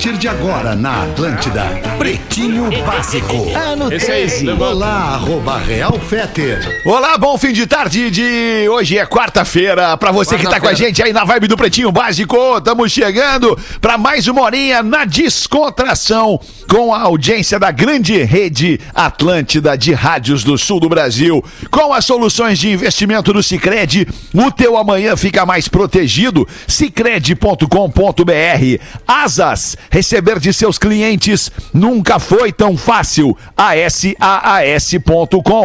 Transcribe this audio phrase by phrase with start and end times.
[0.00, 1.62] Partir de agora na Atlântida,
[1.98, 3.50] Pretinho Básico.
[3.54, 4.46] Ano Esse aí, 13.
[4.46, 4.70] levanta.
[4.70, 6.80] Olá, arroba Real Feter.
[6.86, 9.94] Olá, bom fim de tarde de hoje é quarta-feira.
[9.98, 13.58] Pra você que tá com a gente aí na vibe do Pretinho Básico, estamos chegando
[13.78, 20.42] pra mais uma horinha na descontração com a audiência da grande rede Atlântida de rádios
[20.42, 21.44] do sul do Brasil.
[21.70, 26.48] Com as soluções de investimento do Sicredi, o teu amanhã fica mais protegido.
[26.66, 28.82] Sicredi.com.br.
[29.06, 33.36] Asas, receber de seus clientes nunca foi tão fácil.
[33.56, 34.12] ASAAS.com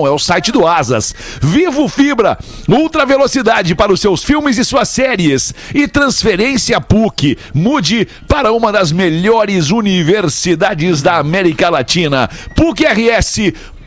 [0.07, 1.13] é o site do Asas.
[1.41, 5.53] Vivo Fibra, ultra velocidade para os seus filmes e suas séries.
[5.73, 7.38] E transferência PUC.
[7.53, 12.30] Mude para uma das melhores universidades da América Latina.
[12.55, 12.85] PUC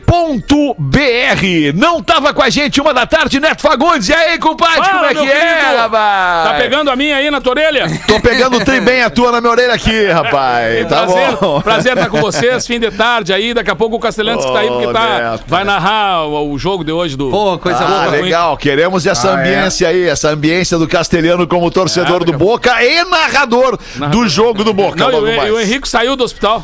[0.09, 0.19] RS.
[0.19, 1.73] Ponto BR.
[1.75, 4.09] Não tava com a gente uma da tarde, Neto Fagundes.
[4.09, 5.77] E aí, compadre, Fala, como é que é, querido.
[5.77, 6.47] rapaz?
[6.49, 7.85] Tá pegando a minha aí na tua orelha?
[8.07, 10.87] Tô pegando o trem bem a tua na minha orelha aqui, rapaz.
[10.87, 11.61] Tá prazer, bom.
[11.61, 13.53] prazer estar com vocês, fim de tarde aí.
[13.53, 15.43] Daqui a pouco o Castelantes que tá aí, porque tá, Neto.
[15.47, 17.29] vai narrar o, o jogo de hoje do.
[17.29, 18.21] Pô, coisa Ah, boa.
[18.21, 18.57] legal.
[18.57, 23.77] Queremos essa ambiência aí, essa ambiência do castelhano como torcedor É, do Boca e narrador
[24.11, 24.97] do jogo do Boca.
[24.97, 25.49] Não, e logo o, mais.
[25.49, 26.63] e o Henrique saiu do hospital.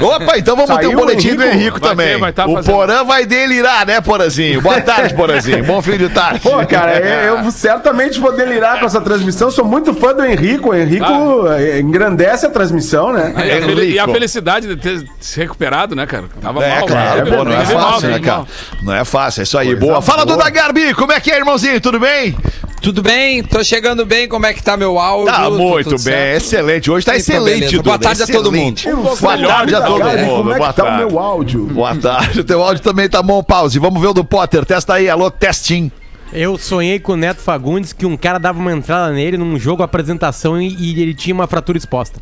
[0.00, 1.56] Opa, então vamos ter Saiu um o boletim do Henrico?
[1.58, 2.08] Henrico Vai também.
[2.14, 2.77] ter, vai tá o fazendo.
[2.78, 4.60] Porã vai delirar, né, Porazinho?
[4.62, 5.64] Boa tarde, Porazinho.
[5.64, 6.38] Bom fim de tarde.
[6.38, 9.50] Pô, cara, eu eu certamente vou delirar com essa transmissão.
[9.50, 10.70] Sou muito fã do Henrico.
[10.70, 13.34] O Henrico eh, engrandece a transmissão, né?
[13.36, 16.26] E a, fel- e a felicidade de ter se recuperado, né, cara?
[16.40, 16.86] Tava É, mal.
[16.86, 17.36] claro, né?
[17.36, 18.44] pô, não é fácil, né, cara?
[18.82, 19.66] Não é fácil, é isso aí.
[19.66, 20.00] Coisa boa.
[20.00, 20.36] Fala, boa.
[20.36, 21.80] Duda Garbi, como é que é, irmãozinho?
[21.80, 22.36] Tudo bem?
[22.80, 23.42] Tudo bem?
[23.42, 24.28] Tô chegando bem.
[24.28, 25.26] Como é que tá meu áudio?
[25.34, 26.36] Tá muito tudo bem, certo?
[26.36, 26.90] excelente.
[26.92, 27.70] Hoje tá Então, excelente.
[27.76, 27.82] Duda.
[27.82, 28.88] Boa tarde a todo excelente.
[28.88, 30.36] Pouco Boa tarde a todo Cara, mundo.
[30.36, 31.04] como é Boa que tá o tarde.
[31.04, 31.64] meu áudio?
[31.64, 32.40] Boa tarde.
[32.40, 33.78] O teu áudio também tá bom, pause.
[33.78, 34.64] Vamos ver o do Potter.
[34.64, 35.90] Testa aí, alô, testing.
[36.32, 39.82] Eu sonhei com o Neto Fagundes que um cara dava uma entrada nele num jogo
[39.82, 42.20] apresentação e, e ele tinha uma fratura exposta.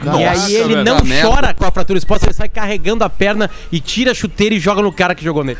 [0.00, 1.28] e Nossa, aí ele velho, não merda.
[1.28, 4.60] chora com a fratura exposta, ele sai carregando a perna e tira a chuteira e
[4.60, 5.58] joga no cara que jogou nele.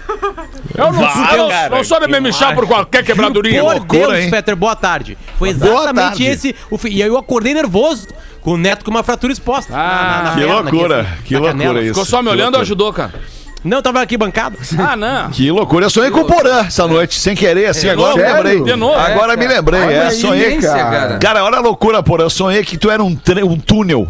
[0.76, 3.60] Eu não, sou- eu não- não sou de me mexer por qualquer quebradurinha.
[3.60, 4.30] Por loucura, Deus, hein?
[4.30, 5.18] Peter, boa tarde.
[5.36, 6.24] Foi exatamente tarde.
[6.26, 6.54] esse.
[6.70, 8.06] O e aí eu acordei nervoso
[8.40, 9.72] com o Neto com uma fratura exposta.
[9.76, 11.80] Ah, que perna, loucura, assim, que na loucura canela.
[11.82, 11.88] isso.
[11.94, 12.62] Ficou só me Que olhando loucura.
[12.62, 13.12] ajudou, cara.
[13.62, 14.56] Não, tava aqui bancado.
[14.78, 15.30] Ah, não.
[15.30, 15.86] Que loucura.
[15.86, 17.82] Eu sonhei com o Porã essa noite, sem querer, assim.
[17.82, 18.22] De agora novo?
[18.22, 18.62] me lembrei.
[18.62, 18.98] De novo?
[18.98, 19.80] Agora me lembrei.
[19.82, 20.56] Olha É, sonhei.
[20.58, 20.90] Cara.
[20.90, 21.18] cara.
[21.18, 22.24] Cara, olha a loucura, Porã.
[22.24, 24.08] Eu sonhei que tu era um, tre- um túnel.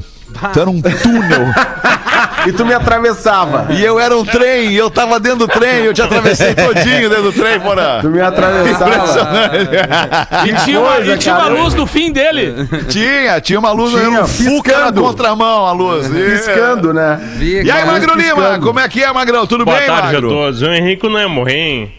[0.52, 1.46] Tu era um túnel.
[2.46, 3.66] E tu me atravessava.
[3.70, 4.70] e eu era um trem.
[4.70, 5.84] E eu tava dentro do trem.
[5.84, 8.00] Eu te atravessei todinho dentro do trem, Porã.
[8.00, 9.50] Tu me atravessava.
[10.46, 12.54] E tinha uma, coisa, e tinha uma luz no fim dele.
[12.88, 16.08] Tinha, tinha uma luz, Tinha, era um fuca na contramão a luz.
[16.08, 17.20] Piscando, né?
[17.36, 17.84] Vi, E aí.
[17.84, 19.46] Magro Lima, como é que é, Magrão?
[19.46, 20.28] Tudo Boa bem, tarde Magro?
[20.28, 20.62] a todos.
[20.62, 21.94] O Henrico não ia morrer, hein?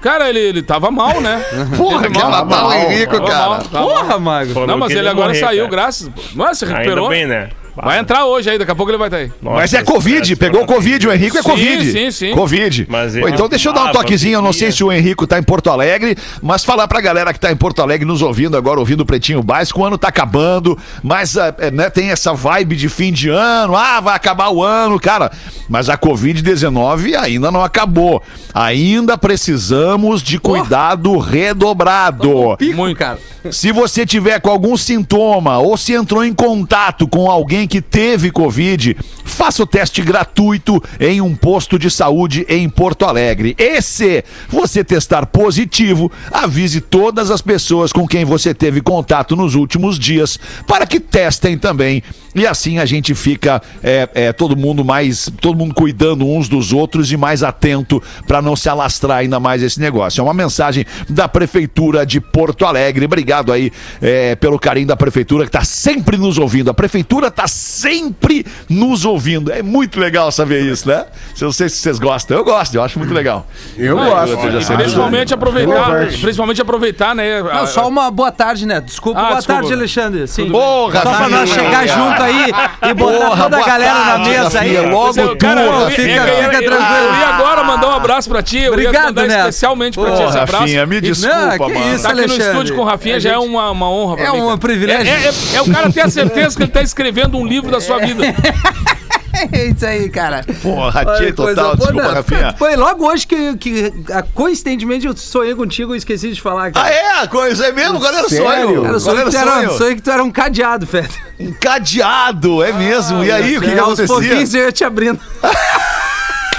[0.00, 1.42] Cara, ele, ele tava mal, né?
[1.76, 2.72] Porra, Teve que mal.
[2.72, 3.48] Henrico, Tava cara.
[3.48, 3.84] mal, tava.
[3.84, 4.44] Porra.
[4.54, 5.70] Falou Não, mas ele agora morrer, saiu, cara.
[5.70, 6.10] graças.
[6.34, 7.08] Nossa, Ainda recuperou.
[7.08, 7.48] bem, né?
[7.84, 9.32] Vai entrar hoje aí, daqui a pouco ele vai estar aí.
[9.40, 11.92] Nossa, Mas é Covid, pegou Covid, o Henrico é Sim, Covid.
[11.92, 12.34] sim, sim.
[12.34, 12.86] Covid.
[12.88, 15.38] Mas Pô, então deixa eu dar um toquezinho, eu não sei se o Henrico tá
[15.38, 18.80] em Porto Alegre, mas falar pra galera que tá em Porto Alegre nos ouvindo agora,
[18.80, 22.76] ouvindo o Pretinho Básico, o ano tá acabando, mas ah, é, né, tem essa vibe
[22.76, 25.30] de fim de ano, ah, vai acabar o ano, cara,
[25.68, 28.22] mas a Covid-19 ainda não acabou.
[28.54, 32.56] Ainda precisamos de cuidado redobrado.
[32.58, 32.98] Pico, Muito.
[32.98, 33.18] cara.
[33.52, 38.30] Se você tiver com algum sintoma ou se entrou em contato com alguém que teve
[38.30, 43.54] Covid, faça o teste gratuito em um posto de saúde em Porto Alegre.
[43.58, 49.54] E se você testar positivo, avise todas as pessoas com quem você teve contato nos
[49.54, 52.02] últimos dias para que testem também.
[52.34, 56.72] E assim a gente fica é, é, todo mundo mais, todo mundo cuidando uns dos
[56.72, 60.20] outros e mais atento para não se alastrar ainda mais esse negócio.
[60.20, 63.06] É uma mensagem da Prefeitura de Porto Alegre.
[63.06, 63.70] Obrigado aí
[64.02, 66.70] é, pelo carinho da Prefeitura que está sempre nos ouvindo.
[66.70, 69.52] A Prefeitura está sempre nos ouvindo.
[69.52, 71.04] É muito legal saber isso, né?
[71.40, 72.36] Eu não sei se vocês gostam.
[72.36, 73.46] Eu gosto, eu acho muito legal.
[73.76, 74.46] Eu Ah, gosto.
[74.48, 77.42] e já sei principalmente aproveitar, principalmente aproveitar, né?
[77.42, 78.80] Não, só uma boa tarde, né?
[78.80, 79.60] Desculpa, Ah, boa desculpa.
[79.60, 80.26] tarde, Alexandre.
[80.26, 80.50] Sim.
[80.50, 82.52] Porra, Só pra nós chegar junto aí
[82.90, 84.74] e botar Porra, toda a galera tarde, na mesa aí.
[84.76, 84.92] Rafinha.
[84.92, 87.04] Logo é, tu, cara, eu, é Fica- eu- fica eu- tranquilo.
[87.08, 88.58] Eu ia agora mandar um abraço pra ti.
[88.58, 89.38] Eu Obrigado, ia mandar Neto.
[89.40, 90.62] especialmente pra ti Porra, esse abraço.
[90.62, 91.94] Rafinha, me desculpa, Não, que mano.
[91.94, 92.46] isso, Tá aqui no Alexandre.
[92.52, 94.40] estúdio com o Rafinha Já é gente- uma, uma honra pra É mim.
[94.40, 94.58] um cara.
[94.58, 95.12] privilégio.
[95.12, 97.80] É, é- é o cara ter a certeza que ele tá escrevendo um livro da
[97.80, 98.22] sua vida.
[99.52, 100.44] É isso aí, cara.
[100.62, 101.76] Porra, coisa total, boa.
[101.76, 102.54] desculpa, Rafinha.
[102.58, 106.88] Foi logo hoje que, que ah, coincidentemente, eu sonhei contigo e esqueci de falar, cara.
[106.88, 107.26] Ah, é?
[107.28, 108.00] Coisa é mesmo?
[108.00, 108.42] Qual era o sonho?
[108.42, 109.70] Cara, era que, o tu era, sonho?
[109.78, 111.10] sonhei que tu era um cadeado, Fede.
[111.38, 113.22] Um cadeado, é mesmo.
[113.22, 114.60] E aí, o que, que É, Aos pouquinhos acontecia?
[114.60, 115.20] eu ia te abrindo.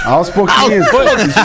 [0.04, 0.86] Aos pouquinhos.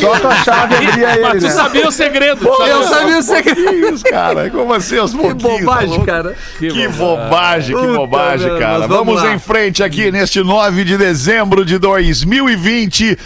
[0.02, 1.50] Só tua chave abria ele, Mas tu né?
[1.52, 2.40] sabia o segredo.
[2.46, 3.64] tu Eu sabia- o segredo.
[3.64, 4.50] Pouquinhos, cara.
[4.50, 5.60] Como assim, aos Que pouquinhos?
[5.62, 6.36] bobagem, tá cara.
[6.58, 8.88] Que bobagem, que Puta bobagem, merda, cara.
[8.88, 13.18] Vamos, vamos em frente aqui neste 9 de dezembro de 2020.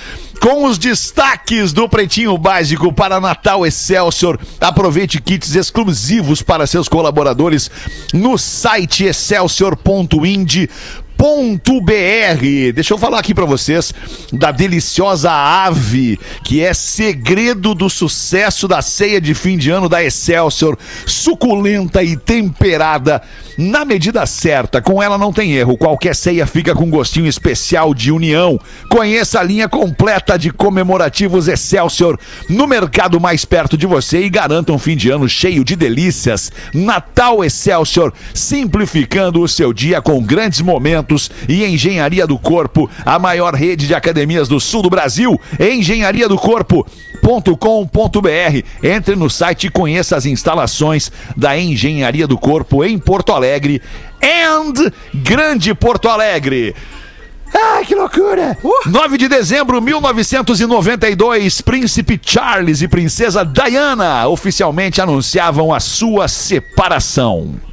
[0.42, 4.40] Com os destaques do Pretinho Básico para Natal Excelsior.
[4.62, 7.70] Aproveite kits exclusivos para seus colaboradores
[8.14, 10.70] no site excelsior.ind.
[11.19, 12.71] .br.
[12.74, 13.94] Deixa eu falar aqui pra vocês
[14.31, 20.01] da deliciosa ave, que é segredo do sucesso da ceia de fim de ano da
[20.01, 23.21] Excelsior, suculenta e temperada
[23.57, 24.81] na medida certa.
[24.81, 28.57] Com ela não tem erro, qualquer ceia fica com gostinho especial de união.
[28.88, 32.18] Conheça a linha completa de comemorativos Excelsior
[32.48, 36.50] no mercado mais perto de você e garanta um fim de ano cheio de delícias.
[36.74, 41.09] Natal Excelsior, simplificando o seu dia com grandes momentos
[41.48, 45.40] e Engenharia do Corpo, a maior rede de academias do sul do Brasil.
[45.60, 46.86] Engenharia do Corpo.
[47.60, 48.64] .com.br.
[48.82, 53.82] Entre no site e conheça as instalações da Engenharia do Corpo em Porto Alegre
[54.24, 56.76] and Grande Porto Alegre.
[57.54, 58.58] Ai, que loucura!
[58.86, 67.69] 9 de dezembro de 1992, Príncipe Charles e Princesa Diana oficialmente anunciavam a sua separação.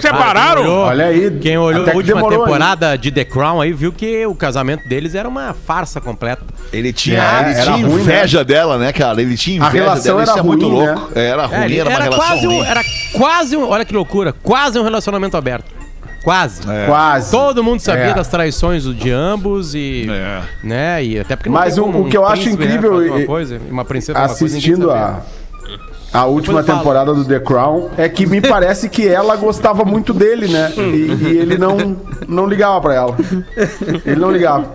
[0.00, 0.68] Separaram?
[0.68, 1.30] Olha aí.
[1.40, 5.28] Quem olhou a última temporada de The Crown aí viu que o casamento deles era
[5.28, 6.42] uma farsa completa.
[6.72, 9.20] Ele tinha, É, ele era tinha ruim, inveja dela, né, cara?
[9.22, 10.92] Ele tinha A inveja relação dela, isso era é muito ruim, né?
[10.94, 11.18] louco.
[11.18, 12.80] Era ruim, É, ele- era uma era, relação quase um, era
[13.12, 15.78] quase um, olha que loucura, quase um relacionamento aberto.
[16.24, 16.60] Quase.
[16.70, 16.84] É.
[16.86, 17.30] Quase.
[17.30, 18.14] Todo mundo sabia É.
[18.14, 20.40] das traições de ambos e, É.
[20.62, 23.10] né, e até porque não Mas o- como o que eu acho né, incrível fazer
[23.10, 25.22] uma coisa, uma princesa fazer uma coisa, Assistindo a,
[26.12, 30.48] a última temporada do The Crown, é que me parece que ela gostava muito dele,
[30.48, 30.72] né?
[30.76, 31.96] E, e ele não,
[32.26, 33.16] não ligava pra ela.
[34.06, 34.72] Ele não ligava.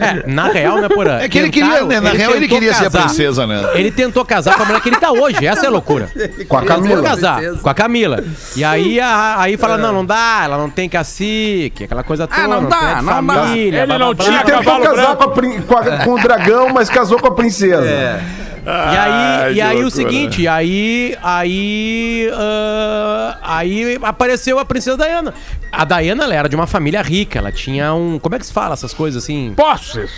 [0.00, 1.18] É, na real, né, Porã?
[1.20, 2.00] É que ele queria, né?
[2.00, 3.04] Na real, ele queria ser a casar.
[3.06, 3.62] princesa, né?
[3.74, 6.08] Ele tentou casar com a mulher que ele tá hoje, essa é a loucura.
[6.48, 7.02] Com a Tentou Camila.
[7.02, 8.24] casar com a Camila.
[8.56, 12.46] E aí, a- aí fala, não, não dá, ela não tem cacique, aquela coisa toda,
[12.46, 13.12] não dá, tem não dá.
[13.34, 13.78] família.
[13.78, 15.28] Ele blá, não blá, tinha Ele tentou casar com, a
[15.62, 18.20] com, a- com o dragão, mas casou com a princesa.
[18.66, 25.34] E aí, e aí o seguinte, aí, aí, ah, aí apareceu a princesa Diana.
[25.70, 28.52] A Diana, ela era de uma família rica, ela tinha um, como é que se
[28.52, 29.52] fala essas coisas assim?
[29.56, 30.08] Posses.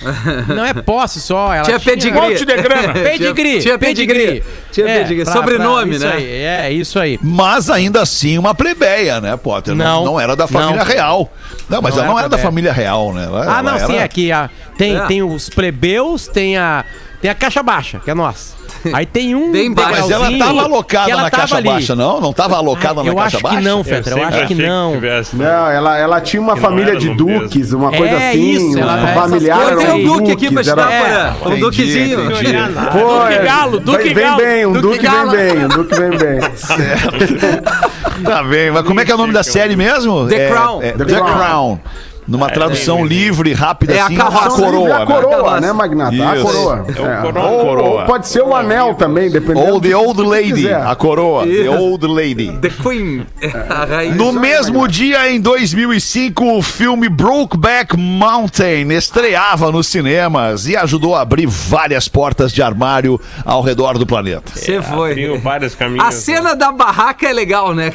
[0.49, 2.21] Não é posse só, ela Tinha pedigree.
[2.21, 2.93] Monte de grana.
[3.03, 3.61] Pedigree.
[3.61, 4.43] Tinha pedigree.
[4.71, 5.25] Tinha pedigree.
[5.25, 6.17] pra- Sobrenome, pra- né?
[6.19, 7.19] Isso aí, é, isso aí.
[7.23, 9.75] Mas ainda assim uma plebeia, né, Potter?
[9.75, 10.05] Não.
[10.05, 10.85] Não era da família Não.
[10.85, 11.33] real.
[11.71, 13.25] Não, mas Não ela não era era da família real, né?
[13.25, 15.07] Ela- Ah, ela não, era- sim, é que a, tem, É.
[15.07, 16.85] tem os plebeus, tem a,
[17.21, 18.55] tem a caixa baixa, que é nossa.
[18.93, 19.91] Aí tem um Bem baixo.
[20.03, 21.69] Mas ela tava alocada ela na tava caixa ali.
[21.69, 22.21] baixa, não?
[22.21, 23.57] Não tava alocada na Eu caixa acho baixa?
[23.59, 24.93] que não, Eu Fetra, eu sempre acho que não.
[24.93, 25.37] tivesse.
[25.37, 28.51] Não, ela, ela tinha uma família de duques, uma É, coisa assim.
[28.51, 31.33] isso, ela- um essas familiar era Tem um um Duque aqui pra te dar, era-
[31.33, 31.55] Porã.
[31.57, 32.29] Um Duquezinho.
[32.29, 34.37] Duque é, Galo, Duque vem, vem Galo.
[34.39, 35.31] bem, um Duque Duque, Galo.
[35.31, 36.41] vem bem, um Duque vem bem.
[38.25, 40.27] Tá bem, mas como é que é o nome da série mesmo?
[40.27, 40.83] The É- Crown.
[40.83, 41.79] é The, Crown.
[42.27, 44.47] Numa tradução livre, rápida É a assim, carroça.
[44.47, 45.07] a coroa, a né?
[45.07, 46.11] coroa, né, Magnata?
[46.31, 46.45] A Isso.
[46.45, 46.85] coroa.
[46.89, 47.23] É o É.
[47.23, 48.01] coroa, Ou- coroa.
[48.01, 49.73] ou pode ser o anel também, dependendo.
[49.73, 51.45] Ou The do Old Lady, a coroa.
[51.45, 51.71] The Isso.
[51.73, 52.59] Old Lady.
[52.59, 53.27] The Queen.
[53.71, 54.15] A rainha.
[54.15, 61.21] No mesmo dia, em 2005, o filme Brokeback Mountain estreava nos cinemas e ajudou a
[61.21, 64.53] abrir várias portas de armário ao redor do planeta.
[64.55, 65.15] Você foi.
[65.15, 66.05] Tenho vários caminhos.
[66.07, 67.93] A cena da barraca é legal, né?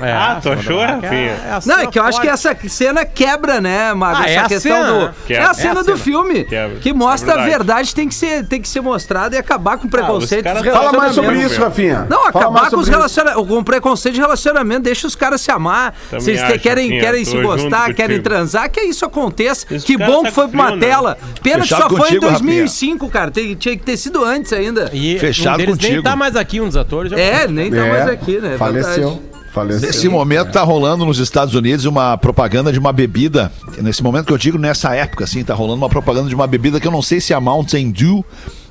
[0.00, 1.10] É, Ah, tu achou, Rafinha?
[1.32, 4.20] é Não, é que eu acho que essa cena quebra, né, Mago?
[4.22, 4.98] Ah, é essa a questão cena, do.
[4.98, 5.04] né?
[5.04, 5.54] É a Quebra.
[5.54, 5.96] cena É a do cena.
[5.98, 6.44] filme.
[6.44, 6.78] Quebra.
[6.78, 7.58] Que mostra É a verdade.
[7.58, 10.72] verdade tem que, ser, tem que ser mostrada e acabar com o preconceito caras dos
[10.72, 12.06] Fala mais sobre isso, Rafinha.
[12.08, 15.50] Não, Fala acabar com os relacionamentos, com o preconceito de relacionamento, deixa os caras se
[15.50, 15.94] amar.
[16.10, 17.96] Também Se eles acho, querem, Rafinha, querem se gostar, contigo.
[17.96, 19.66] querem transar, que isso aconteça.
[19.70, 20.86] Esse que bom tá que foi pra uma né?
[20.86, 21.18] tela.
[21.42, 23.30] Pena que só foi em contigo, 2005, cara.
[23.30, 24.90] Tinha que ter sido antes ainda.
[24.92, 26.02] E Fechado deles nem contigo.
[26.02, 27.12] tá mais aqui, um dos atores.
[27.12, 28.54] É, nem tá É, mais aqui, né?
[28.54, 29.22] É Faleceu.
[29.58, 29.88] Faleceu.
[29.88, 33.50] Nesse momento tá rolando nos Estados Unidos uma propaganda de uma bebida.
[33.78, 36.78] Nesse momento que eu digo, nessa época, assim, tá rolando uma propaganda de uma bebida
[36.78, 38.24] que eu não sei se é a Mountain Dew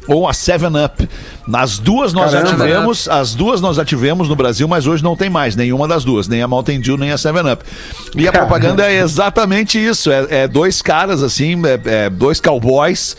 [0.07, 1.07] ou a 7-Up.
[1.47, 2.65] Nas duas nós já Caramba.
[2.65, 6.03] tivemos, as duas nós já tivemos no Brasil, mas hoje não tem mais nenhuma das
[6.03, 7.63] duas, nem a Mountain Dew, nem a 7-Up.
[8.15, 8.49] E a Caramba.
[8.51, 13.15] propaganda é exatamente isso, é, é dois caras assim, é- é dois cowboys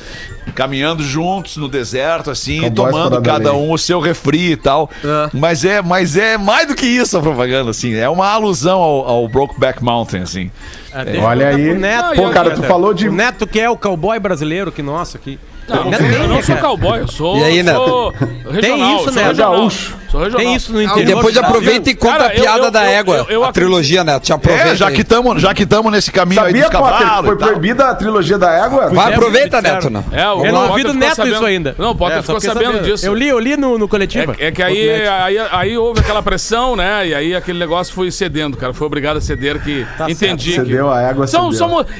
[0.54, 4.90] caminhando juntos no deserto assim, Cowboys tomando cada um o seu refri e tal.
[5.04, 5.30] É.
[5.32, 9.06] Mas é, mas é mais do que isso a propaganda assim, é uma alusão ao,
[9.06, 10.50] ao Brokeback Mountain assim.
[10.92, 11.70] É, Olha aí.
[11.70, 13.08] O Neto, Pô, cara, tu falou de.
[13.08, 15.38] O Neto que é o cowboy brasileiro que nosso aqui.
[15.68, 16.66] Não, Neto eu tem, não sou cara?
[16.68, 17.76] cowboy, eu sou, E aí, Neto?
[17.76, 18.14] sou
[18.50, 18.94] regional.
[18.96, 19.22] isso, sou né?
[19.24, 19.52] regional.
[19.52, 19.98] Gaúcho.
[20.08, 20.46] Sou regional.
[20.46, 21.06] Tem isso no E interior.
[21.16, 21.48] depois do Brasil.
[21.58, 23.16] aproveita e conta Cara, a piada eu- eu- da égua.
[23.16, 24.22] eu- eu a trilogia, Neto.
[24.24, 24.68] Te aproveita.
[24.70, 24.94] É, já aí.
[24.94, 27.38] que estamos, já que estamos nesse caminho aí Sabia, dos Potter, que cavalos foi e
[27.38, 28.88] proibida a trilogia da égua?
[28.88, 29.60] Vai, É, aproveita.
[29.60, 29.90] Neto.
[29.90, 30.04] Não.
[30.10, 31.74] É, Eu não ouvi do Neto sabendo- isso ainda.
[31.78, 33.04] Não, o Potter É, ficou fiquei sabendo, disso.
[33.04, 34.34] Eu li, eu li no, no coletivo.
[34.38, 37.06] É, é que aí, aí, aí houve aquela pressão, né?
[37.08, 38.72] E aí aquele negócio foi cedendo, cara.
[38.72, 40.52] Foi obrigado a ceder que entendi.
[40.52, 40.64] certo.
[40.64, 41.50] que- Cedeu, a égua são,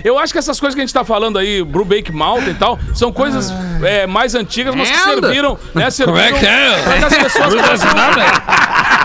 [0.02, 2.78] Eu acho que essas coisas que a gente tá falando aí, Brubeck Mountain e tal,
[2.94, 5.90] são coisas é, mais antigas, mas que serviram, né?
[5.90, 6.82] Serviram é que é?
[6.82, 7.88] pra que as pessoas possam...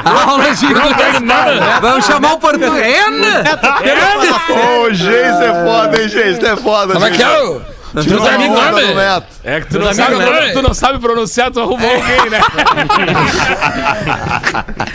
[0.05, 1.79] Aula de inglês.
[1.81, 3.05] Vamos chamar o português.
[4.50, 6.43] Ô, Geis é foda, hein, Geis?
[6.43, 7.74] É foda, Como é que é?
[8.02, 9.24] Tira uma amigos lá.
[9.44, 10.16] É que tu não, sabe,
[10.54, 12.40] tu não sabe pronunciar, tu arrumou alguém, né?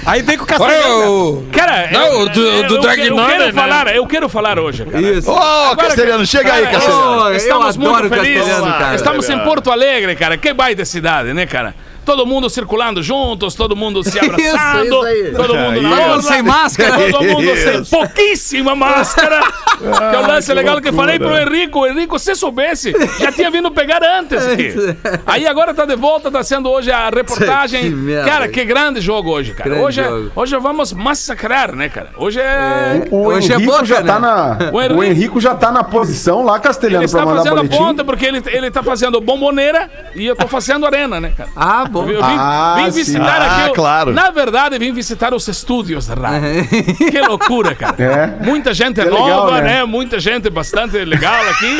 [0.07, 1.47] Aí vem com o Olha Castelhano.
[1.53, 3.53] Cara, Não, eu, do- eu- do eu, Drag eu quero né?
[3.53, 5.01] falar, eu quero falar hoje, cara.
[5.01, 5.31] Isso.
[5.31, 7.23] Ô, Castelhano, chega aí, Castelhano.
[7.23, 8.59] Oh, eu Estamos muito felizes.
[8.59, 8.95] Cara.
[8.95, 10.37] Estamos em Porto Alegre, cara.
[10.37, 11.75] Que baita cidade, né, cara?
[12.09, 15.33] Todo mundo circulando juntos, todo mundo se abraçando, isso aí.
[15.37, 17.11] todo mundo na Todo mundo orla, sem máscara.
[17.13, 17.91] todo mundo sem Isso.
[17.91, 19.41] pouquíssima máscara.
[19.79, 21.87] que é o lance legal que eu falei pro Henrico.
[21.87, 24.43] Henrico, se soubesse, já tinha vindo pegar antes.
[24.47, 24.75] aqui.
[25.27, 27.93] Aí agora tá de volta, tá sendo hoje a reportagem.
[27.93, 29.69] Que cara, que grande jogo hoje, cara.
[29.69, 30.33] Grande Hoje, é- jogo.
[30.35, 32.09] hoje vamos massacrar, né, cara?
[32.17, 33.05] Hoje é.
[33.11, 34.07] O Hoje é Henrico boca, já né?
[34.13, 34.59] tá na.
[34.73, 37.53] O O Henrico- Henrico já tá na posição lá, Castelhano, Ele pra está mandar fazendo
[37.53, 37.77] a boletim.
[37.77, 41.51] ponta porque ele, ele tá fazendo bomboneira e eu tô fazendo arena, né, cara?
[41.55, 41.98] Ah, bom.
[42.03, 42.99] Eu vim, Ah, vim sim.
[42.99, 43.71] visitar Ah, aqui.
[43.71, 44.13] o- claro.
[44.13, 46.67] Na verdade, vim visitar os estúdios da rádio.
[47.11, 47.95] que loucura, cara.
[47.99, 48.27] É.
[48.45, 49.61] Muita gente nova, legal, né?
[49.63, 49.85] né?
[49.85, 51.77] Muita gente bastante legal aqui.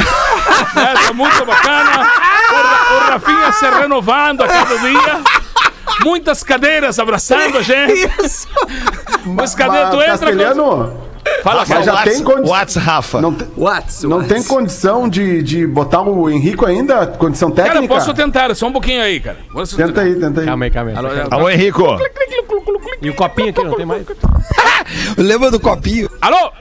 [0.75, 0.95] né?
[1.07, 2.09] Tá muito bacana.
[2.51, 5.21] O, o Rafinha se renovando a cada dia.
[6.05, 8.09] Muitas cadeiras abraçando a gente.
[8.25, 8.47] Isso.
[9.25, 9.79] Mas cadê?
[9.91, 10.07] Tu entra.
[10.07, 11.08] Castelhano,
[11.43, 12.05] Fala, Mas já fala.
[12.05, 12.57] tem condição.
[12.57, 13.21] What's Rafa?
[13.21, 14.07] não, te- What?
[14.07, 17.07] não tem condição de, de botar o Henrico ainda?
[17.07, 17.95] Condição Cara, técnica?
[17.95, 19.39] posso tentar, só um pouquinho aí, cara.
[19.53, 20.47] Posso Tenta aí, tenta aí.
[20.47, 20.97] Calma aí, calma aí.
[20.97, 21.85] Alô, Alô, Henrico.
[23.01, 24.05] E o copinho aqui, não tem mais?
[25.17, 26.09] Lembra do copinho?
[26.21, 26.53] Alô?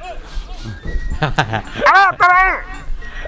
[1.22, 2.60] ah, peraí!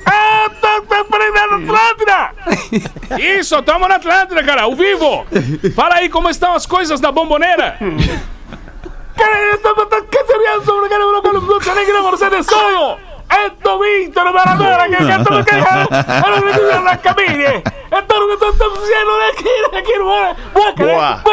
[0.06, 3.20] Ah, tô, tô prendendo Atlântida!
[3.20, 5.26] Isso, tamo na Atlântida, cara, ao vivo!
[5.76, 7.78] Fala aí como estão as coisas da bomboneira!
[9.20, 12.98] Cara, estamos tan cacereando sobre que no con los negros por ser de sonho!
[13.46, 17.64] Esto Víctor Maradona, que que esto lo que ahora me tiran las camines!
[17.92, 19.92] Esto lo que estamos haciendo de aqui, de aqui,
[20.80, 21.24] boa!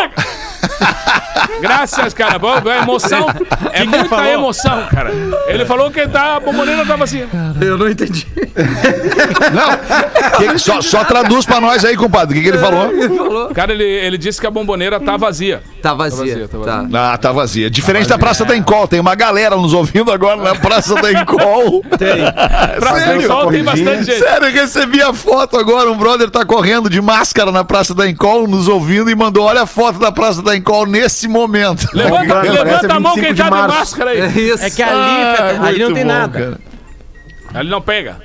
[1.61, 2.38] Graças, cara.
[2.38, 3.26] Boa, boa emoção.
[3.73, 5.12] É muita emoção, cara.
[5.46, 7.26] Ele falou que tá, a bomboneira tava assim.
[7.61, 8.26] Eu não entendi.
[9.52, 10.38] Não.
[10.38, 12.35] Que- só, só traduz pra nós aí, compadre.
[12.35, 12.90] O que, que ele falou?
[12.92, 13.49] Ele falou.
[13.54, 15.62] Cara, ele, ele disse que a bomboneira tá vazia.
[15.82, 16.49] Tá vazia.
[16.49, 17.12] Tá vazia, Tá.
[17.12, 17.70] Ah, tá vazia.
[17.70, 18.87] Diferente da Praça da Encol.
[18.88, 21.82] Tem uma galera nos ouvindo agora na Praça da Encol.
[22.78, 23.20] Pra Sério?
[23.20, 23.64] pessoal tem Corridinha?
[23.92, 24.18] bastante gente.
[24.18, 25.90] Sério, eu recebi a foto agora.
[25.90, 29.62] Um brother tá correndo de máscara na Praça da Encol, nos ouvindo e mandou: olha
[29.62, 31.86] a foto da Praça da Encol nesse momento.
[31.94, 34.20] Levanta, levanta a mão 25 quem tá de máscara aí.
[34.20, 34.64] É isso.
[34.64, 36.38] É que ali, Ah, ali não tem bom, nada.
[36.38, 36.60] cara.
[37.54, 38.16] Ali não pega.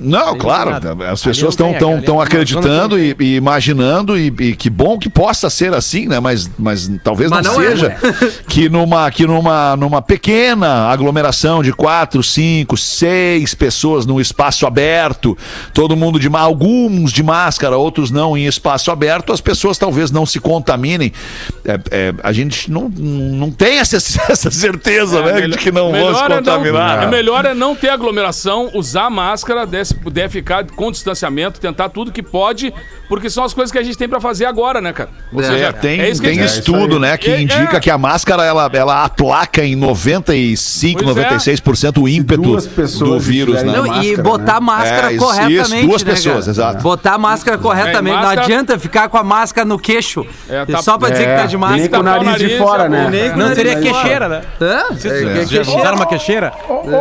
[0.00, 1.10] Não, claro, nada.
[1.10, 5.08] as pessoas estão tão, tão é acreditando e, e imaginando e, e que bom que
[5.08, 6.20] possa ser assim, né?
[6.20, 7.96] Mas, mas talvez Mas não, não é, seja
[8.48, 15.36] que numa que numa numa pequena aglomeração de quatro, cinco, seis pessoas num espaço aberto,
[15.74, 20.24] todo mundo de alguns de máscara, outros não em espaço aberto, as pessoas talvez não
[20.24, 21.12] se contaminem.
[21.64, 23.96] É, é, a gente não, não tem essa,
[24.30, 26.96] essa certeza, né, de que não vão se melhor é contaminar.
[26.98, 31.60] Não, é melhor é não ter aglomeração, usar máscara, de- se puder ficar com distanciamento,
[31.60, 32.72] tentar tudo que pode,
[33.08, 35.10] porque são as coisas que a gente tem pra fazer agora, né, cara?
[35.32, 37.80] Ou É, tem, é isso que tem estudo, né, que É, indica é.
[37.80, 41.28] que a máscara ela, ela aplaca em 95, Pois é.
[41.30, 42.42] 96% o ímpeto
[42.98, 43.72] do vírus, né?
[43.72, 45.76] Não, e máscara, botar máscara É, isso, corretamente.
[45.78, 46.50] isso, duas né, pessoas, cara?
[46.50, 46.82] exato.
[46.82, 48.14] Botar a máscara corretamente.
[48.16, 50.24] máscara- Não adianta ficar com a máscara no queixo.
[50.48, 51.88] É, tá- Só pra dizer que tá de nem máscara.
[51.90, 53.08] com o o nariz de nariz, fora, né?
[53.10, 54.42] nem Não nariz seria queixeira, né?
[54.60, 54.82] Hã?
[55.78, 56.52] Usaram uma queixeira?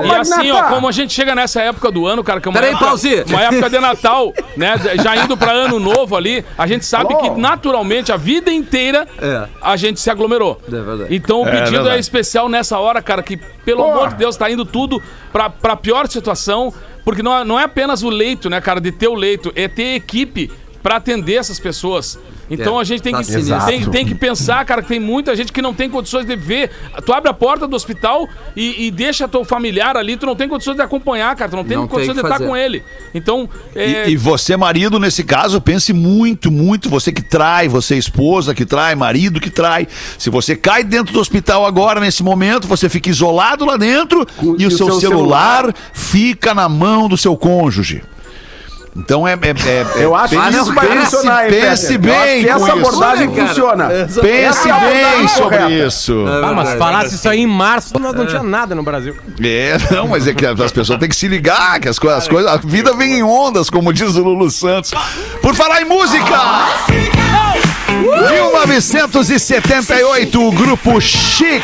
[0.08, 2.60] E assim, ó, como a gente chega nessa época do ano, cara, que é uma,
[2.60, 3.26] Peraí, época, Pauzinho.
[3.28, 4.76] uma época de Natal, né?
[5.04, 9.48] Já indo pra ano novo ali, a gente sabe que naturalmente a vida inteira É.
[9.62, 10.60] a gente se aglomerou.
[10.68, 11.16] É verdade.
[11.16, 12.00] Então o pedido é, verdade.
[12.00, 13.92] especial nessa hora, cara, que pelo Pô.
[13.92, 17.64] amor de Deus tá indo tudo pra, pra pior situação, porque não é, não é
[17.64, 20.52] apenas o leito, né, cara, de ter o leito, é ter equipe.
[20.84, 22.18] pra atender essas pessoas.
[22.50, 23.32] Então É, a gente tem tá que,
[23.66, 26.72] tem, tem que pensar, cara, que tem muita gente que não tem condições de ver.
[27.06, 30.48] Tu abre a porta do hospital e, e deixa teu familiar ali, tu não tem
[30.48, 31.52] condições de acompanhar, cara.
[31.52, 32.84] Tu não tem Não tem condições que de estar com ele.
[33.14, 36.90] Então, é, E, e você, marido, nesse caso, pense muito, muito.
[36.90, 39.88] Você que trai, você esposa que trai, marido que trai.
[40.18, 44.56] Se você cai dentro do hospital agora, nesse momento, você fica isolado lá dentro Com-
[44.58, 48.02] e o seu, celular, fica na mão do seu cônjuge.
[48.98, 49.34] Então é.
[49.34, 52.56] é, é- é- Eu acho que pense- isso vai funcionar, hein, Pense bem que com
[52.56, 52.88] essa isso.
[52.88, 53.86] abordagem Cara, funciona.
[53.88, 54.80] Pense Essa é
[55.18, 55.72] bem sobre correta.
[55.88, 56.26] isso.
[56.28, 59.16] Ah, mas falasse isso aí em março, nós não tinha nada no Brasil.
[59.44, 62.28] É, não, mas é que as pessoas têm que se ligar, que as, co- as
[62.28, 64.92] coisas, a vida vem em ondas, como diz o Lulu Santos.
[65.42, 66.36] Por falar em música!
[68.08, 71.64] 1978, o grupo Chic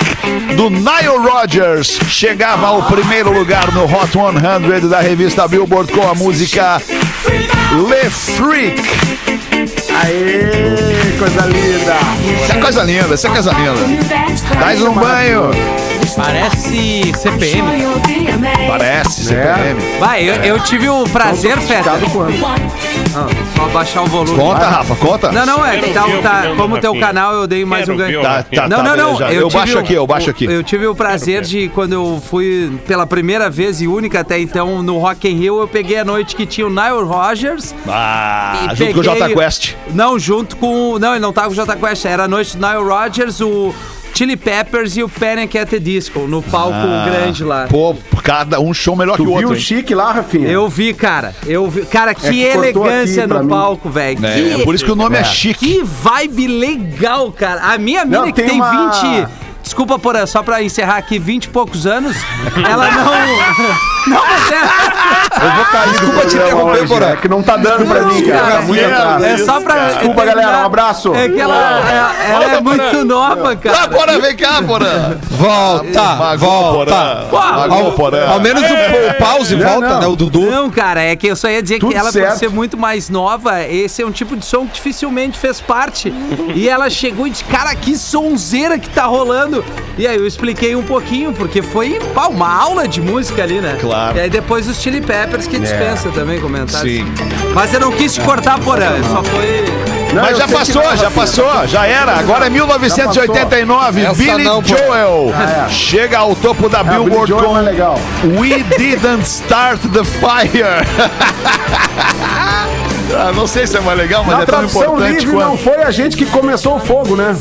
[0.56, 6.14] do Nile Rodgers chegava ao primeiro lugar no Hot 100 da revista Billboard com a
[6.14, 6.80] música
[7.30, 8.82] Le Freak.
[10.04, 11.96] Aê, coisa linda.
[12.44, 13.80] Essa é coisa linda, essa é coisa linda.
[14.60, 15.52] Dá um banho.
[16.16, 17.68] Parece CPM.
[18.68, 19.82] Parece, CPM.
[20.00, 21.92] Vai, eu, eu tive o prazer, Feta.
[23.16, 24.38] Ah, só baixar o volume.
[24.38, 25.32] Conta, Rafa, conta.
[25.32, 28.22] Não, não, é tá, tá- como teu canal eu dei mais um ganho.
[28.22, 29.22] Tá, tá, Não, tá, não, não.
[29.30, 30.46] Eu, Eu baixo o- aqui, eu baixo aqui.
[30.46, 34.82] Eu tive o prazer de, quando eu fui pela primeira vez e única até então
[34.82, 37.74] no Rock in Rio, eu peguei a noite que tinha o Nile Rodgers.
[37.88, 39.74] Ah, e junto com o peguei- Jota Quest.
[39.94, 40.98] Não, junto com...
[41.00, 42.06] Não, ele não tava com o Jota Quest.
[42.06, 43.74] Era a noite do Nile Rodgers, o
[44.14, 45.58] Chili Peppers e o Panic!
[45.58, 47.64] at the Disco, no palco grande lá.
[47.64, 49.50] Ah, Pô, cada um show melhor Tu que o viu outro.
[49.52, 49.60] o hein?
[49.60, 50.48] chique lá, Rafinha?
[50.48, 51.34] Eu vi, cara.
[51.46, 51.86] Eu vi.
[51.86, 54.24] Cara, que, que cortou elegância no palco, velho.
[54.26, 55.66] É, que, é por isso que o nome é, chique.
[55.78, 57.62] que vibe legal, cara.
[57.74, 59.28] A minha mina Não, que tem tem uma- 20.
[59.64, 62.16] Desculpa, Porã, só pra encerrar aqui, 20 e poucos anos,
[62.70, 63.06] ela não.
[64.14, 64.62] não, mas é.
[65.46, 67.06] Eu vou cair Desculpa te interromper, Porã.
[67.08, 68.42] É que não tá dando pra mim, cara.
[68.42, 69.32] cara, muito é.
[69.34, 69.88] É só pra.
[69.90, 70.42] Desculpa, terminar.
[70.44, 70.64] galera.
[70.64, 71.16] Um abraço.
[71.16, 71.56] É que ela,
[71.90, 73.88] é- ela é muito nova, Ah, cara.
[73.88, 75.18] Porã, vem cá, Porã.
[75.32, 77.28] Volta, Magou, volta.
[77.30, 77.52] Porã.
[77.68, 78.28] Magou, Porã.
[78.28, 80.00] Ao menos o, o pause Não, volta, não.
[80.02, 80.08] né?
[80.08, 80.42] O Dudu.
[80.52, 82.38] Não, cara, é que eu só ia dizer Tudo que ela, por certo.
[82.38, 86.14] ser muito mais nova, esse é um tipo de som que dificilmente fez parte.
[86.54, 89.53] E ela chegou e disse, cara, que sonzeira que tá rolando.
[89.98, 93.78] E aí eu expliquei um pouquinho, porque foi pá, uma aula de música ali, né?
[93.80, 94.18] Claro.
[94.18, 96.94] E aí depois os Chili Peppers que dispensa também comentários.
[96.94, 97.06] Sim.
[97.54, 99.66] Mas eu não quis te cortar, porã, só foi...
[100.14, 102.12] Não, Mas já passou, já passou, já era.
[102.20, 104.64] Agora é 1989, Essa Billy não.
[104.64, 105.70] Joel Ah, é.
[105.70, 108.00] chega ao topo da É, o Billy Billboard é com mais legal.
[108.40, 110.86] We Didn't Start the Fire.
[113.16, 115.64] Ah, não sei se é mais legal, mas Na é tão importante livre, não quanto.
[115.64, 117.36] foi a gente que começou o fogo, né?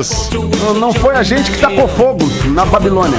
[0.00, 0.30] Isso.
[0.32, 3.18] Não- Não foi a gente que tacou fogo na Babilônia.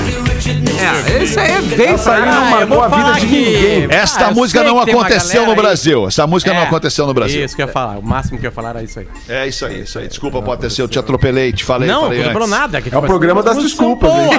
[0.50, 3.88] É, esse aí é bem Essa aí não marcou a vida de ninguém.
[3.90, 6.08] Esta Ah, música não aconteceu no Brasil.
[6.08, 7.44] Essa música não É, aconteceu no Brasil.
[7.44, 7.98] Isso que eu ia falar.
[7.98, 9.08] O máximo que eu ia falar era isso aí.
[9.28, 10.08] É isso aí, isso aí.
[10.08, 11.88] Desculpa, pode ter sido, eu te atropelei, te falei.
[11.90, 12.82] não, falei não lembrou nada.
[12.82, 14.30] que, É o tipo, programa as das desculpas, hein?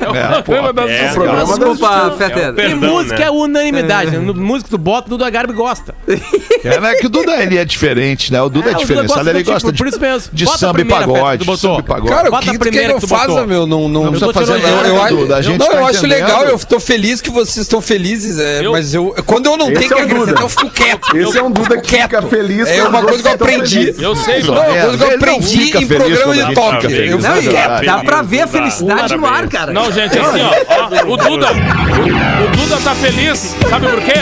[0.00, 2.20] É, das- É, programa das Desculpa, desculpas.
[2.20, 3.24] É o Tem Perdão, música né?
[3.24, 4.16] é unanimidade.
[4.18, 5.94] No música do bota, Duda Garbi gosta.
[6.64, 8.42] É, né, que o Duda ele é diferente, né?
[8.42, 9.84] O Duda é, É, o Duda diferenciado, gosta ele do gosta tipo,
[10.32, 11.44] de, samba e pagode.
[11.46, 11.56] tu.
[11.56, 12.08] Samba e pagode.
[12.10, 13.66] Cara, Bota o a que, primeira que não que tu faz, meu?
[13.66, 15.36] Não, não, Não precisa fazer nada, Duda.
[15.36, 18.64] A gente não, tá eu acho legal, eu tô feliz que vocês estão felizes, é,
[18.64, 20.12] Eu- mas eu, quando eu não tenho que é Duda.
[20.14, 21.16] acrescentar, eu fico quieto.
[21.16, 22.68] Esse é um Duda que fica feliz.
[22.68, 23.94] É uma coisa que eu aprendi.
[23.98, 24.70] Eu sei, Não, mano.
[24.70, 26.86] uma coisa que eu aprendi em programa de gente toque.
[26.94, 27.84] Eu Não, fico é, quieto.
[27.84, 29.72] dá pra ver a felicidade no ar, cara.
[29.72, 34.14] Não, gente, assim, ó, ó, o Duda, o, o Duda tá feliz, sabe por quê?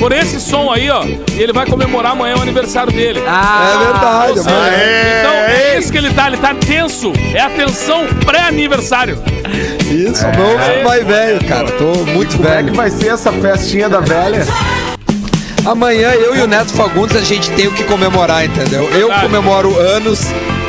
[0.00, 3.22] Por esse som aí, ó, e ele vai comemorar amanhã o aniversário dele.
[3.26, 4.66] Ah, É verdade, seja, mano.
[5.20, 7.12] então é isso que ele tá, ele tá tenso.
[7.34, 9.18] É a tensão pré-aniversário.
[9.90, 11.70] Isso, não vai velho, cara.
[11.72, 12.74] Tô muito Como é que velho.
[12.74, 14.44] vai ser essa festinha da velha?
[15.64, 18.88] Amanhã eu e o Neto Fagundes a gente tem o que comemorar, entendeu?
[18.90, 20.20] Eu comemoro anos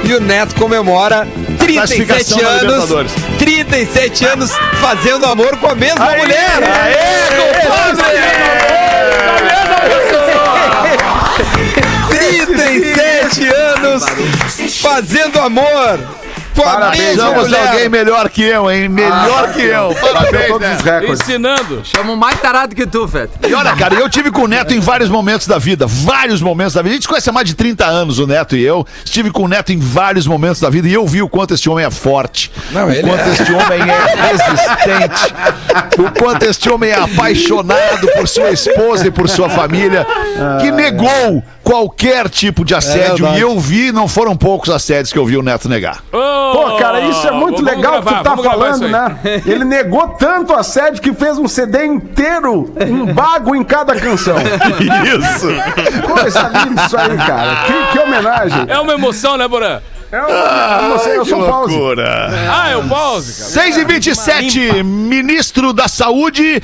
[0.04, 1.28] e o Neto comemora
[1.60, 2.62] 37 classificação da anos.
[2.64, 3.12] Libertadores.
[3.38, 4.52] 37 anos
[4.82, 6.64] fazendo amor com a mesma mulher.
[6.84, 7.28] Aê,
[12.10, 14.04] 37 anos
[14.82, 16.00] fazendo amor
[16.64, 17.68] Parabéns, mulher.
[17.68, 18.90] alguém melhor que eu, hein?
[18.90, 19.96] Melhor que eu.
[19.96, 21.22] Parabéns, todos os recordes.
[21.22, 21.82] Ensinando.
[21.84, 23.48] Chama mais tarado que tu, Feta.
[23.48, 25.86] E olha, cara, eu tive com o Neto em vários momentos da vida.
[25.88, 26.92] Vários momentos da vida.
[26.92, 28.86] A gente se conhece há mais de 30 anos, o Neto e eu.
[29.04, 31.70] Estive com o Neto em vários momentos da vida e eu vi o quanto este
[31.70, 32.52] homem é forte.
[32.72, 33.30] Não, o quanto é.
[33.32, 35.34] este homem é resistente.
[36.00, 40.06] o quanto este homem é apaixonado por sua esposa e por sua família.
[40.62, 43.26] Que negou qualquer tipo de assédio.
[43.26, 43.40] verdade.
[43.40, 46.02] e eu vi, não foram poucos assédios que eu vi o Neto negar.
[46.12, 49.20] Pô, cara, isso é muito Vamos legal gravar, que tu tá falando, né?
[49.46, 54.38] Ele negou tanto assédio que fez um CD inteiro, um bago em cada canção.
[54.40, 55.48] Isso.
[56.08, 57.66] Coisa linda isso aí, cara.
[57.66, 58.66] Que, que homenagem.
[58.68, 59.82] É uma emoção, né, Porã?
[60.10, 61.76] É um, não sei, eu sou pause.
[61.76, 62.30] loucura.
[62.50, 63.50] Ah, é o pause, cara.
[63.50, 66.62] 6 e 27 ministro da Saúde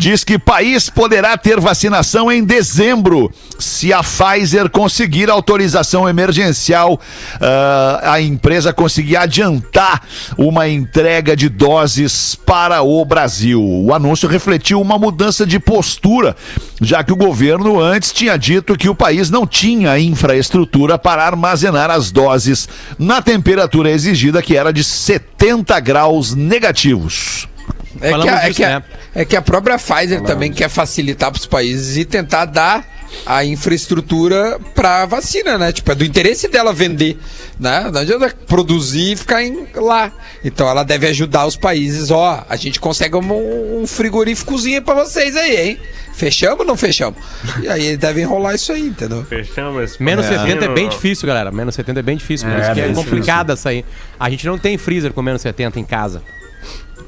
[0.00, 6.98] diz que país poderá ter vacinação em dezembro se a Pfizer conseguir autorização emergencial,
[7.38, 10.02] ah, a empresa conseguir adiantar
[10.38, 13.62] uma entrega de doses para o Brasil.
[13.62, 16.34] O anúncio refletiu uma mudança de postura,
[16.80, 21.90] já que o governo antes tinha dito que o país não tinha infraestrutura para armazenar
[21.90, 22.66] as doses
[22.98, 27.50] na temperatura exigida, que era de 70 graus negativos.
[28.00, 28.84] É que, Falamos a, é, disso, que a, né?
[29.14, 32.84] é que a própria Pfizer também quer facilitar para os países e tentar dar
[33.26, 35.72] a infraestrutura para vacina, né?
[35.72, 37.18] Tipo, é do interesse dela vender,
[37.58, 37.90] né?
[37.92, 40.12] Não adianta produzir e ficar em- lá.
[40.44, 45.36] Então ela deve ajudar os países, ó, a gente consegue um, um frigoríficozinho para vocês
[45.36, 45.80] aí, hein?
[46.14, 47.18] Fechamos ou não fechamos?
[47.62, 49.24] E aí deve enrolar isso aí, entendeu?
[49.24, 50.52] Fechamos Menos patrocínio.
[50.60, 51.50] 70 é bem difícil, galera.
[51.50, 52.48] Menos 70 é bem difícil.
[52.48, 53.84] Por isso que é bem complicado essa aí.
[54.18, 56.22] A gente não tem freezer com menos 70 em casa.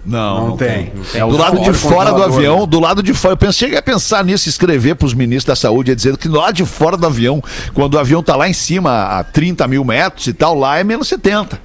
[0.05, 0.93] Não, Não tem.
[1.15, 2.67] É o Do lado de fora do avião, né?
[2.67, 5.55] do lado de fora, eu pensei, cheguei a pensar nisso, escrever para os ministros da
[5.57, 7.41] saúde, dizendo que do lado de fora do avião,
[7.73, 10.83] quando o avião tá lá em cima, a 30 mil metros e tal, lá é
[10.85, 11.61] menos 70.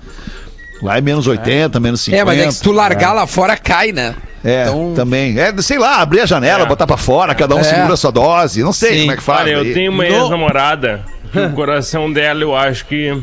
[0.84, 2.22] Lá é menos 80, menos 50.
[2.22, 4.14] É, mas é que se tu largar lá fora, cai, né?
[4.46, 5.40] É, Então- também.
[5.40, 6.66] É, sei lá, abrir a janela, É.
[6.68, 7.64] botar pra fora, cada um É.
[7.64, 8.62] segura a sua dose.
[8.62, 9.00] Não sei Sim.
[9.00, 9.42] como é que faz.
[9.42, 13.22] Olha, eu tenho uma No- ex-namorada que o coração dela eu acho que.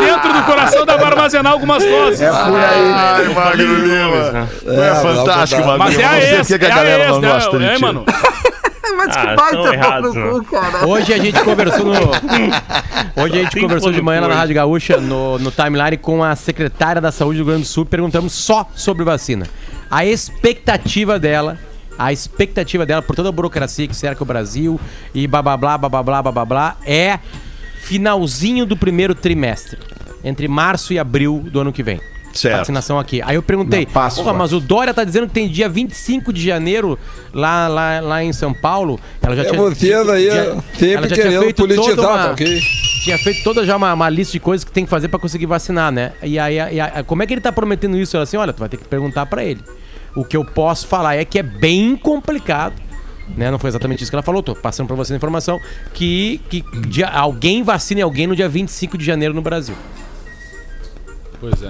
[0.00, 2.20] Dentro do coração dá pra armazenar algumas doses.
[2.20, 2.92] É por aí.
[2.94, 4.48] Ai, Magro Lima.
[4.66, 6.72] É, É, fantástico, não, Magro Mas é a Não sei ex, por que que é
[6.72, 7.28] a galera ex, não né?
[7.32, 7.80] gosta É, ti.
[7.82, 8.04] mano.
[8.96, 10.30] Mas Ah, que baita errados, no né?
[10.30, 10.86] cu, cara.
[10.88, 11.92] Hoje a gente conversou no.
[13.22, 14.34] Hoje a gente Tem conversou de manhã lá na.
[14.34, 17.86] Rádio Gaúcha, no, no timeline, com a secretária da Saúde do Rio Grande do Sul.
[17.86, 19.46] Perguntamos só sobre vacina.
[19.90, 21.56] A expectativa dela
[21.98, 24.80] a expectativa dela por toda a burocracia que cerca o Brasil
[25.14, 27.18] e blá blá blá blá blá blá blá é
[27.82, 29.78] finalzinho do primeiro trimestre,
[30.22, 32.00] entre março e abril do ano que vem.
[32.32, 32.58] Certo.
[32.58, 33.20] Vacinação aqui.
[33.22, 34.32] Aí eu perguntei, Páscoa.
[34.32, 36.98] mas o Dória tá dizendo que tem dia 25 de janeiro
[37.32, 39.00] lá, lá, lá em São Paulo.
[39.20, 42.60] Ela já é tinha, vocês aí, já, sempre querendo politizar, uma, tá ok?
[43.02, 45.46] Tinha feito toda já uma, uma, lista de coisas que tem que fazer para conseguir
[45.46, 46.12] vacinar, né?
[46.22, 48.16] E aí, e aí, como é que ele tá prometendo isso?
[48.16, 49.60] Ela assim, olha, tu vai ter que perguntar para ele.
[50.14, 52.74] O que eu posso falar é que é bem complicado.
[53.36, 53.50] Né?
[53.50, 55.60] Não foi exatamente isso que ela falou, tô passando pra você a informação
[55.92, 59.74] que, que dia- alguém vacine alguém no dia 25 de janeiro no Brasil.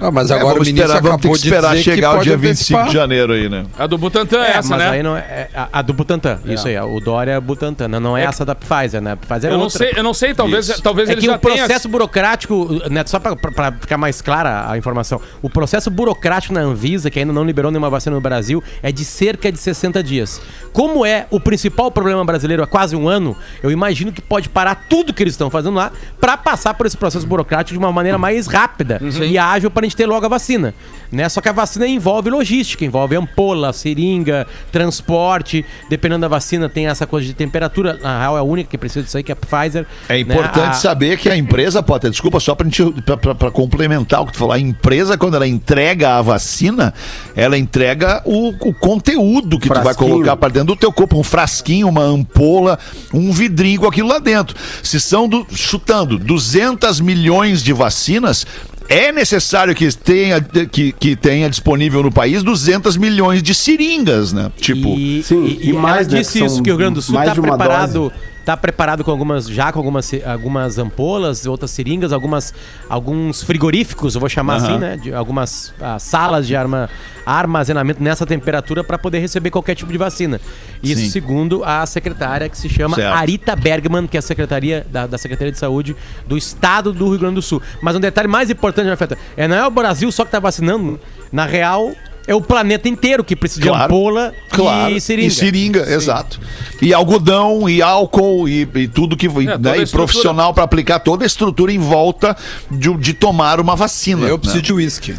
[0.01, 1.95] Ah, mas É, agora vamos o ministro esperar, vamos ter acabou que esperar de dizer
[1.95, 2.87] chegar que o dia 25 antecipar.
[2.87, 3.65] de janeiro aí, né?
[3.77, 4.89] A do Butantan é, É, essa, mas né?
[4.89, 7.87] aí não é, é a, a do Butantan, isso aí, o Dória é a Butantan,
[7.87, 9.11] não, não é, essa da Pfizer, né?
[9.13, 9.77] A Pfizer é Eu não outra.
[9.77, 10.81] sei, eu não sei, talvez, Isso.
[10.81, 11.91] talvez É ele que já o processo tenha...
[11.91, 13.35] burocrático, Neto, só pra
[13.73, 17.89] ficar mais clara a informação, o processo burocrático na Anvisa, que ainda não liberou nenhuma
[17.89, 20.41] vacina no Brasil, é de cerca de 60 dias.
[20.73, 24.85] Como é o principal problema brasileiro há quase um ano, eu imagino que pode parar
[24.89, 28.17] tudo que eles estão fazendo lá pra passar por esse processo burocrático de uma maneira
[28.17, 30.73] mais rápida e ágil pra gente ter logo a vacina.
[31.11, 31.27] Né?
[31.27, 35.65] Só que a vacina envolve logística, envolve ampola, seringa, transporte.
[35.89, 37.97] Dependendo da vacina, tem essa coisa de temperatura.
[38.01, 39.85] Na real, é a única que precisa disso aí, que é a Pfizer.
[40.07, 40.19] É né?
[40.19, 44.53] importante A- saber que a empresa, Potter, desculpa só pra complementar o que tu falou,
[44.53, 46.93] a empresa, quando ela entrega a vacina,
[47.35, 50.09] ela entrega o, o conteúdo que tu vai Frasquinho.
[50.11, 52.77] colocar pra dentro do teu corpo, um frasquinho, uma ampola,
[53.13, 54.55] um vidrinho com aquilo lá dentro.
[54.83, 58.45] Se são, do- chutando, 200 milhões de vacinas,
[58.89, 64.51] é necessário que tenha, que, que tenha disponível no país 200 milhões de seringas, né?
[64.57, 66.95] Tipo, E, Sim, e, e mais, ela né, disse que isso, que o Rio Grande
[66.95, 68.11] do Sul está preparado,
[68.45, 72.53] tá preparado com algumas, já com algumas, algumas ampolas, outras seringas, algumas,
[72.89, 74.67] alguns frigoríficos, eu vou chamar Aham.
[74.67, 74.97] assim, né?
[74.97, 76.89] De algumas ah, salas de arma,
[77.25, 80.39] armazenamento nessa temperatura para poder receber qualquer tipo de vacina.
[80.81, 81.09] Isso Sim.
[81.09, 83.15] segundo a secretária que se chama Certo.
[83.15, 85.95] Arita Bergman, que é a secretaria da, da Secretaria de Saúde
[86.27, 87.61] do Estado do Rio Grande do Sul.
[87.81, 89.17] Mas um detalhe mais importante, né, Feta?
[89.37, 90.99] É, não é o Brasil só que está vacinando,
[91.31, 91.91] na real.
[92.29, 93.85] É o planeta inteiro que precisa de Claro.
[93.85, 94.95] ampola Claro.
[94.95, 95.27] e seringa.
[95.27, 96.39] E seringa, exato.
[96.79, 99.27] E algodão, e álcool, e, e tudo que.
[99.27, 102.37] toda né, e profissional para aplicar toda a estrutura em volta
[102.69, 104.27] de, de tomar uma vacina.
[104.27, 104.37] Eu né?
[104.37, 105.15] preciso de uísque.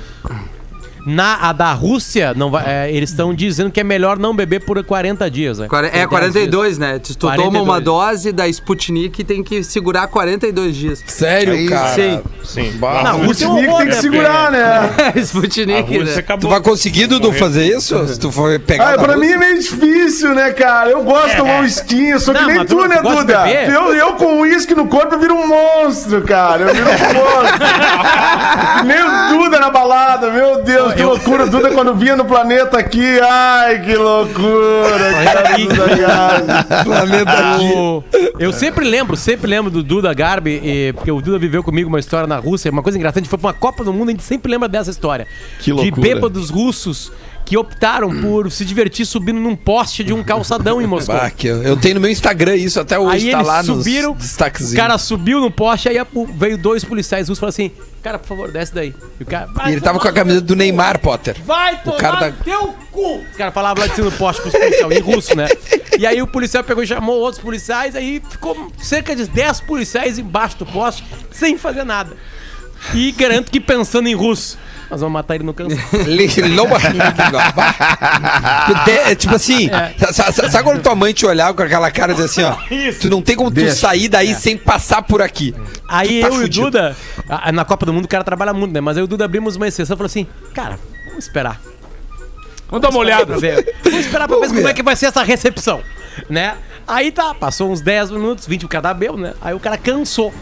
[1.06, 4.60] Na a da Rússia, não vai- é, eles estão dizendo que é melhor não beber
[4.60, 5.66] por 40 dias, né?
[5.68, 6.98] Quare- É 42, né?
[6.98, 7.64] Tu toma 42.
[7.64, 11.02] uma dose da Sputnik e tem que segurar 42 dias.
[11.06, 11.88] Sério, Aí, cara?
[11.94, 12.20] Sim.
[12.44, 12.78] Sim.
[12.80, 14.00] Não, A Rússia é um Sputnik horror, tem que né?
[14.00, 15.12] segurar, né?
[15.22, 16.14] Sputnik, né?
[16.16, 16.48] acabou.
[16.48, 18.06] Tu vai conseguir, Dudu, fazer isso?
[18.08, 20.90] Se tu for pegar Ah, pra mim é meio difícil, né, cara?
[20.90, 23.02] Eu gosto de tomar um esquinho, sou Não, que nem mas tu, tu né, de
[23.02, 23.50] Duda?
[23.50, 26.62] Eu, eu com uísque no corpo eu viro um monstro, cara.
[26.64, 27.60] Eu viro um monstro.
[28.84, 31.44] Nem o Duda na balada, meu Deus, que loucura.
[31.44, 35.12] O Duda quando vinha no planeta aqui, ai, que loucura.
[35.24, 35.66] Cara, aqui.
[35.66, 36.84] Duda Garbi.
[36.84, 38.32] Planeta aqui.
[38.38, 41.98] Eu sempre lembro, sempre lembro do Duda Garbi, e- porque o Duda viveu comigo uma
[42.00, 44.12] história na Rússia, uma coisa engraçada, a gente foi pra uma Copa do Mundo, a
[44.12, 45.26] gente sempre lembra dessa história.
[45.58, 46.00] Que De loucura.
[46.00, 47.12] bêbados russos
[47.50, 51.16] que optaram por se divertir subindo num poste de um calçadão em Moscou.
[51.16, 54.76] Bah, eu, tenho no meu Instagram isso até hoje, Aí tá eles lá subiram, o
[54.76, 57.72] cara subiu no poste, aí o- veio dois policiais russos e falaram assim,
[58.04, 58.94] cara, por favor, desce daí.
[59.18, 61.34] E o cara, E ele tava com a camisa do Neymar, Potter.
[61.44, 63.16] Vai tomar cara da- teu cu!
[63.16, 65.48] Os caras falavam lá de cima do poste pros policiais, em russo, né?
[65.98, 70.20] E aí o policial pegou e chamou outros policiais, aí ficou cerca de 10 policiais
[70.20, 72.16] embaixo do poste, sem fazer nada.
[72.94, 74.56] E garanto que pensando em russo.
[74.90, 75.80] Nós vamos matar ele no cansaço.
[79.06, 79.68] É, tipo assim,
[80.12, 82.56] sa- sabe quando tua mãe te olhava com aquela cara de assim, ó?
[83.00, 83.74] Tu não tem como tu Deixa.
[83.76, 85.54] sair daí sem passar por aqui.
[85.88, 86.64] Aí tá eu e o fudido.
[86.66, 86.96] Duda,
[87.52, 88.80] na Copa do Mundo o cara trabalha muito, né?
[88.80, 91.60] Mas aí o Duda abrimos uma exceção e falou assim: cara, vamos esperar.
[92.68, 93.34] Vamos dar uma olhada.
[93.84, 95.80] Vamos esperar pra ver como é que vai ser essa recepção,
[96.28, 96.56] né?
[96.86, 99.34] Aí tá, passou uns 10 minutos, 20 o cara tá bêbado, né?
[99.40, 100.32] Aí o cara cansou.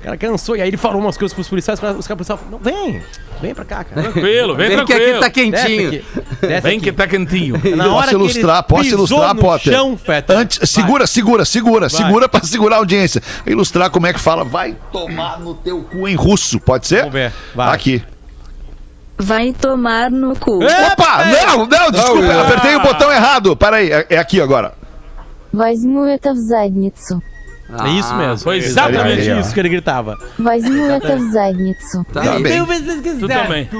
[0.00, 2.50] O cara cansou, e aí ele falou umas coisas pros policiais, os caras policiais falaram,
[2.50, 3.02] não, vem,
[3.41, 4.03] vem pra cá, cara.
[4.03, 5.23] Tranquilo, vem, Vem que tranquilo.
[5.23, 5.87] aqui tá Desce quentinho.
[5.87, 6.03] aqui,
[6.47, 6.85] desce Vem aqui.
[6.85, 7.61] que tá quentinho.
[7.75, 9.73] Na hora Posso que ele ilustrar, posso pisou ilustrar, no Potter?
[9.73, 10.33] Chão, Feta.
[10.37, 12.03] Antes, segura, segura, segura, Vai.
[12.03, 13.21] segura pra segurar a audiência.
[13.47, 16.99] Ilustrar como é que fala, vai tomar no teu cu em russo, pode ser?
[16.99, 17.73] Vamos ver, vai.
[17.75, 18.03] Aqui.
[19.17, 20.59] Vai tomar no cu.
[20.63, 23.55] Opa, não, não, desculpa, Não, eu apertei o botão errado.
[23.55, 24.73] Para aí, é, é aqui agora.
[25.53, 27.21] Возьму это в задницу.
[27.72, 28.38] Ah, é isso ah, mesmo.
[28.38, 30.16] Foi exatamente aí, isso que ele gritava.
[30.38, 32.04] Vozinha Kazanitsu.
[32.12, 32.64] Tá tá bem.
[33.18, 33.68] Tu também.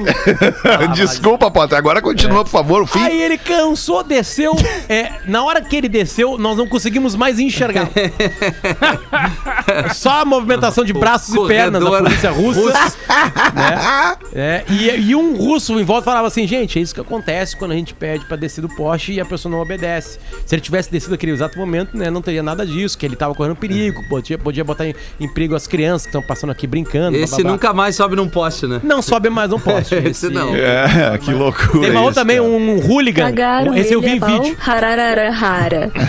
[0.64, 1.79] Ah, Desculpa, Potter.
[1.79, 2.44] Agora continua, é.
[2.44, 2.99] por favor, o fim.
[2.99, 4.55] Aí ele cansou, desceu.
[4.88, 7.88] É, na hora que ele desceu, nós não conseguimos mais enxergar.
[9.94, 12.72] Só a movimentação de braços o e pernas da polícia russa.
[13.53, 14.16] né?
[14.33, 17.72] é, e, e, um russo em volta falava assim, gente, é isso que acontece quando
[17.72, 20.20] a gente pede pra descer do poste e a pessoa não obedece.
[20.44, 23.35] Se ele tivesse descido aquele exato momento, né, não teria nada disso, que ele tava
[23.35, 23.76] correndo perigo
[24.09, 27.17] podia, podia botar em, em perigo as crianças que estão passando aqui brincando.
[27.17, 27.51] Esse bababá.
[27.51, 28.81] nunca mais sobe num poste, né?
[28.83, 29.95] Não sobe mais um poste.
[30.05, 30.55] Esse não.
[30.55, 31.81] É, que loucura.
[31.81, 32.49] Tem uma outra isso, também, cara.
[32.49, 33.25] um, hooligan.
[33.27, 34.57] Cagar Esse eu vi em pau, vídeo.
[34.67, 35.91] hararara, rara.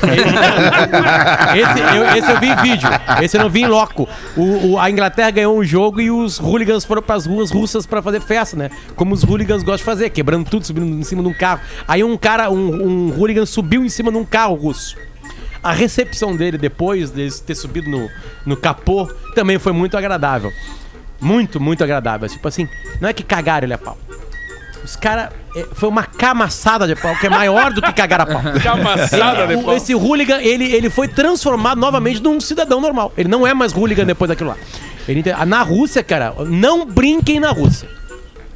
[1.56, 2.90] Esse eu, esse eu vi em vídeo.
[3.22, 4.08] Esse eu não vi em loco.
[4.36, 8.02] O, o- a Inglaterra ganhou um jogo e os hooligans foram pras ruas russas pra
[8.02, 8.70] fazer festa, né?
[8.96, 11.62] Como os hooligans gostam de fazer, quebrando tudo, subindo em cima de um carro.
[11.88, 12.58] Aí um cara, um,
[13.10, 14.96] um hooligan subiu em cima de um carro russo.
[15.64, 18.10] A recepção dele depois de ter subido no,
[18.46, 20.52] no capô também foi muito agradável.
[21.20, 22.28] Muito, muito agradável.
[22.30, 22.68] Tipo assim,
[23.02, 23.98] não é que cagaram ele a pau.
[24.84, 25.30] Os caras.
[25.74, 28.42] Foi uma camaçada de pau, que é maior do que cagar a pau.
[28.62, 29.76] Camaçada de O- pau.
[29.76, 33.12] Esse hooligan, ele, ele foi transformado novamente num cidadão normal.
[33.18, 34.58] Ele não é mais hooligan depois daquilo lá.
[35.08, 37.90] Ele, na Rússia, cara, não brinquem na Rússia.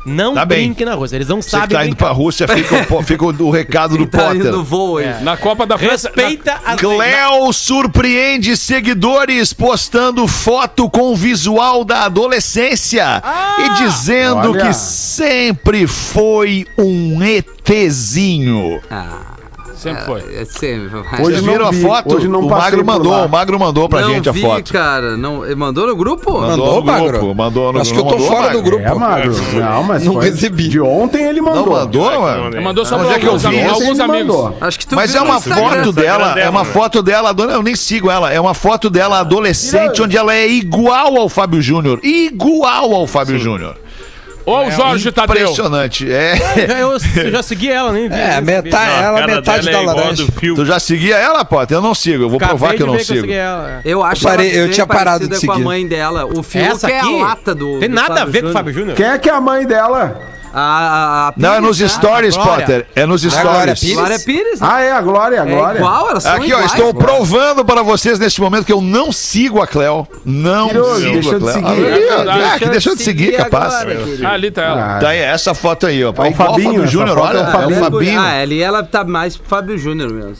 [0.05, 0.65] Não Tá bem.
[0.67, 1.15] brinquem na Rússia.
[1.17, 2.21] Eles não Você que sabem tá indo pra brincar.
[2.23, 4.51] Rússia, fica, o fica o, o recado do Tá indo Potter.
[4.51, 5.23] no voo aí.
[5.23, 6.11] Na Copa da França.
[6.13, 13.21] Respeita as Cléo surpreende seguidores postando foto com visual da adolescência
[13.59, 14.65] e dizendo Olha.
[14.67, 18.81] que sempre foi um ETzinho.
[18.89, 19.21] Ah,
[19.81, 20.21] Sempre foi.
[20.35, 20.95] é sempre.
[21.21, 22.15] Hoje Vocês viram a vi, foto?
[22.15, 23.25] hoje não o passei Magro por mandou, lá.
[23.25, 24.71] o Magro mandou pra não gente a vi, foto.
[24.71, 25.17] cara.
[25.17, 26.33] Não, ele mandou no grupo?
[26.33, 27.35] Mandou Mandou, no grupo, Magro?
[27.35, 28.61] mandou no Acho que eu tô mandou, fora do Magro?
[28.61, 28.83] grupo.
[28.83, 29.33] É, Magro.
[29.53, 30.67] Não, mas Não foi recebi.
[30.69, 31.73] De ontem ele Não mandou.
[31.73, 32.43] mandou, mano?
[32.43, 32.59] mandei.
[32.61, 33.73] Mandou só Onde pra é que eu alguns, vi am- isso?
[33.73, 34.35] alguns Ele amigos.
[34.35, 34.57] mandou.
[34.61, 35.69] Acho que tu Mas viu é no uma Instagram.
[35.69, 39.19] foto dela, é uma foto dela, dona, eu nem sigo ela, é uma foto dela
[39.19, 41.99] adolescente, onde ela é igual ao Fábio Júnior.
[42.03, 43.75] Igual ao Fábio Júnior.
[44.45, 45.35] Ou o Jorge Tadeu.
[45.43, 46.11] Impressionante.
[46.11, 46.33] É.
[46.81, 48.15] Eu, eu já segui ela, nem vi.
[48.15, 48.91] É, nem metade.
[48.91, 50.25] A ela metade dela da é a laranja.
[50.55, 51.77] Tu já seguia ela, Potter?
[51.77, 53.21] Eu não sigo, eu vou Acabei provar que eu não sigo.
[53.21, 53.69] segui ela.
[53.69, 53.81] é.
[53.85, 55.65] Eu acho Eu parei- ela eu tinha parado de parecida com a seguir.
[55.65, 56.25] mãe dela.
[56.25, 57.79] O Fiuk Essa é a lata do.
[57.79, 58.53] tem do nada a Fábio ver com o Júnior.
[58.53, 58.95] Fábio Júnior.
[58.95, 60.21] Quem é que é a mãe dela?
[60.53, 61.97] A, a, a Não, é nos Pires, né?
[61.99, 62.53] stories, Glória.
[62.65, 62.87] Potter.
[62.95, 63.79] É nos Glória stories.
[63.79, 63.95] Pires?
[63.95, 64.67] Glória Pires, né?
[64.69, 65.77] Ah, é a Glória, a É Glória.
[65.79, 66.73] igual, elas são Aqui, ó, iguais.
[66.73, 70.07] estou provando para vocês neste momento que eu não sigo a Cleo.
[70.25, 71.53] Não Tirou, sigo deixou a de Cleo.
[71.53, 71.67] seguir.
[72.11, 72.43] Ah, verdade.
[72.43, 73.73] ah, que deixou de seguir, capaz.
[73.75, 74.27] agora, querido.
[74.27, 74.97] Ah, ali tá ela.
[74.97, 76.09] Ah, Tá aí, essa foto aí, ó.
[76.15, 77.37] É o Fabinho, Júnior, olha.
[77.39, 77.79] é o É.
[77.79, 78.19] Fabinho.
[78.19, 80.35] Ah, ali ela tá mais pro Fábio Júnior mesmo.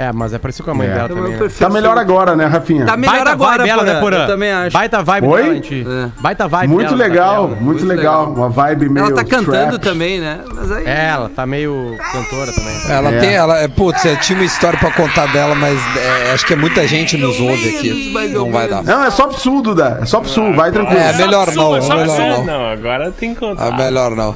[0.00, 0.92] É, mas é parecido com a mãe É.
[0.94, 1.32] dela Então, também.
[1.32, 1.38] né?
[1.38, 2.86] prefiro Tá melhor ser- agora, né, Rafinha?
[2.86, 4.16] Tá melhor Baita agora, vibe dela, né, Porã?
[4.22, 4.72] Eu também acho.
[4.72, 5.42] Baita vibe Oi?
[5.42, 5.86] dela, gente.
[5.86, 6.08] É.
[6.22, 8.20] Baita vibe Muito dela, legal, muito, Muito legal.
[8.28, 8.34] legal.
[8.34, 9.06] Uma vibe meio.
[9.06, 9.82] Ela tá cantando trap.
[9.82, 10.40] também, né?
[10.54, 10.86] Mas aí...
[10.86, 12.80] É, ela tá meio cantora também.
[12.88, 13.18] Ela É.
[13.20, 16.54] tem, ela, é, putz, eu tinha uma história pra contar dela, mas é, acho que
[16.54, 18.10] é muita gente nos ouve aqui.
[18.14, 18.82] mais ou Não vai dar.
[18.82, 19.98] Não, é só pro sul, Duda.
[20.00, 20.98] É só pro sul, vai tranquilo.
[20.98, 22.36] É, melhor não, É só melhor absurdo.
[22.38, 22.44] não.
[22.46, 23.66] Não, agora tem que contar.
[23.68, 24.34] Ah, melhor não.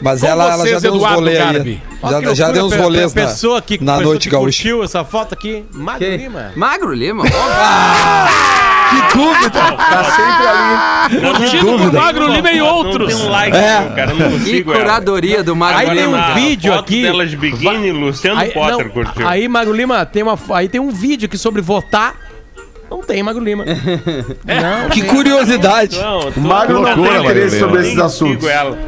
[0.00, 1.52] Mas Com ela, ela já vocês, deu uns Eduardo rolês aí.
[1.52, 1.82] Garbi.
[2.02, 4.44] Ó, Já, que já deu uns rolês na, pessoa que, na pessoa noite que gaúcha.
[4.62, 6.16] curtiu essa foto aqui, Magro Que?
[6.18, 6.52] Lima.
[6.54, 7.24] Magro Lima?
[8.88, 9.50] Que dúvida!
[9.50, 11.36] Tá sempre ali.
[11.36, 13.12] Curtido por Magro Lima e outros.
[13.12, 13.80] Não tem um like, É.
[13.80, 14.14] meu, cara.
[14.14, 14.80] Não Que consigo ela.
[14.80, 16.30] curadoria do Magro Aí tem Lima.
[16.30, 17.02] um vídeo aqui.
[17.02, 19.26] dela de biquíni, Luciano Aí, Potter não, curtiu.
[19.28, 22.14] aí, Magro Lima, tem uma, aí tem um vídeo aqui sobre votar.
[22.88, 23.64] Não tem Magro Lima.
[24.46, 25.98] Não, Que curiosidade!
[25.98, 27.88] Não, Magro não tem interesse sobre Lima.
[27.88, 28.46] esses assuntos.
[28.48, 28.78] ela.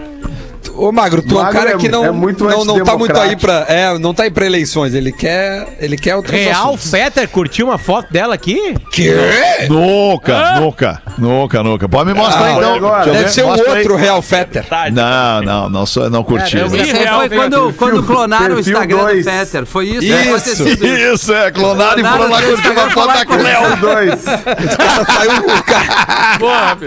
[0.79, 2.97] Ô, Magro, tu é um Magro cara é- que não, é muito não, não tá
[2.97, 3.65] muito aí pra.
[3.69, 4.95] É, não tá aí pra eleições.
[4.95, 5.77] Ele quer.
[5.81, 6.91] Ele quer outros Real assuntos.
[6.91, 8.75] Fetter curtiu uma foto dela aqui?
[8.93, 9.15] Quê?
[9.69, 11.89] Nunca, nunca, nunca, nunca.
[11.89, 12.75] Pode me mostrar Ah, então.
[12.75, 13.05] agora.
[13.05, 13.29] Deve ver.
[13.31, 13.79] ser um Mostra aí.
[13.79, 14.65] outro Real Fetter.
[14.93, 16.57] Não, não, não, sou, não curti.
[16.59, 19.25] É, aí Real, foi quando, perfil- quando clonaram o Instagram dois.
[19.25, 19.67] do Fetter.
[19.67, 20.05] Foi isso?
[20.05, 20.57] Isso.
[20.57, 21.09] Sido isso.
[21.15, 23.77] Isso, é, clonaram e foram lá curtir uma o foto da Instagram, Cleo.
[23.77, 24.21] Dois.
[24.23, 26.39] Saiu o cara.
[26.39, 26.79] Porra,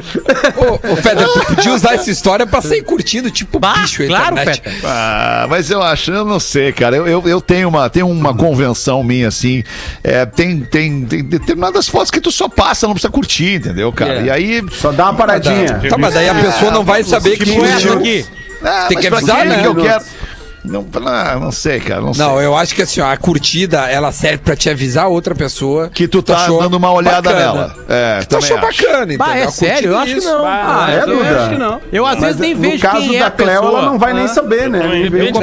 [0.57, 4.33] Ô, ô, Fetter, tu podia usar essa história pra sair curtindo, tipo Bah, bicho, claro,
[4.33, 4.61] internet.
[4.83, 6.95] Ah, mas eu acho, eu não sei, cara.
[6.95, 9.63] Eu, eu, eu tenho, uma, tenho uma convenção minha, assim.
[10.03, 14.21] É, tem, tem, tem determinadas fotos que tu só passa, não precisa curtir, entendeu, cara?
[14.21, 14.23] É.
[14.25, 14.63] E aí.
[14.71, 15.79] Só dá uma paradinha.
[15.89, 17.93] Tá, mas daí a pessoa não vai saber que Tipo essa curtiu.
[17.99, 18.25] aqui.
[18.63, 19.59] Ah, Tem que avisar, né?
[19.59, 20.03] que eu quero.
[20.63, 22.01] Não, ah, não sei, cara.
[22.01, 22.23] Não, sei.
[22.23, 25.89] Não, eu acho que assim, ó, a curtida, ela serve pra te avisar outra pessoa
[25.89, 27.39] Que tu tá achou dando uma olhada bacana.
[27.39, 27.75] nela.
[27.89, 28.67] É, Que tu achou acho.
[28.67, 29.17] bacana, entendeu?
[29.25, 29.91] Bah, é sério?
[29.91, 30.27] Eu curtida acho que isso.
[30.29, 30.45] não.
[30.45, 31.39] Ah, é, eu Duda?
[31.41, 31.81] acho que não.
[31.91, 33.79] Eu às vezes nem no vejo caso quem é da a Cleo, pessoa.
[33.79, 34.79] ela não vai nem saber, né?
[34.79, 34.85] Da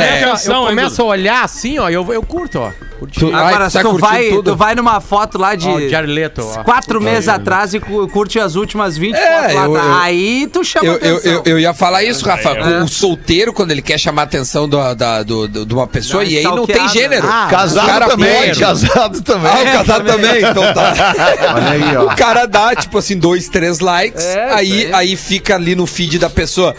[0.05, 0.25] é.
[0.25, 2.71] Eu, atenção, eu começo a olhar assim, ó, eu, eu curto, ó.
[3.07, 4.51] Tu- Ai, Agora, se tá tu vai, tudo?
[4.53, 6.65] tu vai numa foto lá de Ó, o Jared Leto, ó.
[6.65, 9.79] quatro meses atrás e cu- curte as últimas 20 É, fotos lá, eu- tá?
[9.85, 11.33] eu- aí tu chama Eu, atenção.
[11.33, 12.51] eu, eu ia falar isso, Rafa.
[12.51, 12.83] É.
[12.83, 16.25] O solteiro, quando ele quer chamar a atenção do, da, do, do- de uma pessoa,
[16.25, 17.29] uma e aí não tem gênero.
[17.31, 18.61] Ah, Casado O cara também, pode.
[18.61, 19.51] casado também.
[19.53, 20.93] Ah, o casado também, então tá.
[21.55, 22.05] Olha aí, ó.
[22.05, 24.91] O cara dá, tipo assim, dois, três likes, É, aí.
[24.93, 26.75] aí fica ali no feed da pessoa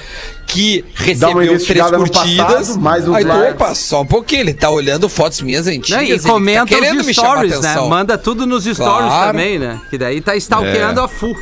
[0.50, 2.46] que recebeu três curtidas.
[2.70, 3.52] passado, mais uns aí tu, likes.
[3.54, 5.90] opa, só um pouquinho, ele tá olhando fotos minhas antigas.
[5.98, 7.76] Não, e tá comenta querendo os me chamar stories, né?
[7.88, 9.32] Manda tudo nos stories Claro.
[9.32, 9.80] também, né?
[9.90, 11.04] Que daí tá stalkeando É.
[11.04, 11.36] a full.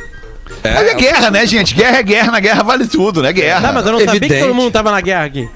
[0.62, 1.74] Mas é guerra, né, gente?
[1.74, 3.32] Guerra é guerra, na guerra vale tudo, né?
[3.32, 3.60] Guerra.
[3.60, 4.42] Tá, mas eu não sabia que Evidente.
[4.46, 5.48] todo mundo tava na guerra aqui.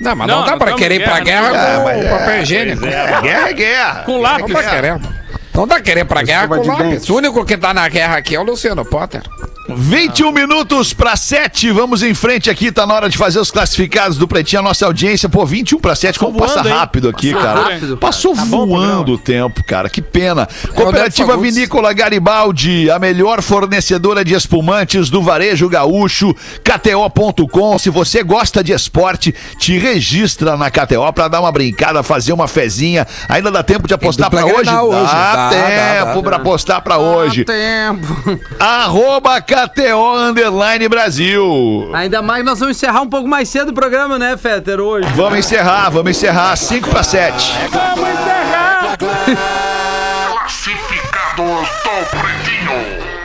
[0.00, 1.82] Não, mas não, Não, dá não pra querer ir pra guerra, guerra não.
[1.82, 2.08] com É, mas é.
[2.10, 2.80] papel higiênico.
[3.22, 4.02] Guerra é guerra.
[4.04, 4.52] Com Não lápis.
[4.54, 5.08] tá querendo.
[5.54, 6.86] Não tá querendo ir pra guerra com lápis.
[6.88, 7.12] dente.
[7.12, 9.22] O único que tá na guerra aqui é o Luciano Potter.
[9.68, 14.18] 21 minutos para 7, vamos em frente aqui, tá na hora de fazer os classificados
[14.18, 16.74] do Pretinho, a nossa audiência, pô, 21 para 7, como voando, passa hein?
[16.74, 17.60] rápido aqui, Passou cara.
[17.62, 17.96] rápido, cara.
[17.96, 20.48] Passou Tá voando o tempo, cara, que pena.
[20.74, 21.36] Cooperativa.
[21.36, 28.72] Vinícola Garibaldi, a melhor fornecedora de espumantes do varejo gaúcho, KTO.com, se você gosta de
[28.72, 33.86] esporte, te registra na KTO para dar uma brincada, fazer uma fezinha, ainda dá tempo
[33.86, 34.70] de apostar para hoje?
[34.70, 35.12] Hoje.
[35.12, 37.44] Dá Dá, tempo para apostar para hoje.
[37.44, 38.38] Tempo.
[38.58, 41.88] Arroba KTO Underline Brasil.
[41.92, 45.06] Ainda mais nós vamos encerrar um pouco mais cedo o programa, né, Fetter, hoje.
[45.14, 46.56] Vamos encerrar, vamos encerrar.
[46.56, 47.52] 5 para 7.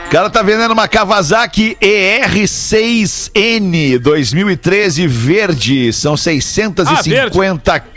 [0.05, 5.91] O cara tá vendendo uma Kawasaki ER6N 2013 verde.
[5.91, 7.96] São 650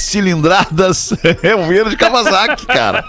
[0.00, 1.12] cilindradas.
[1.42, 3.04] É o verde Kawasaki, cara.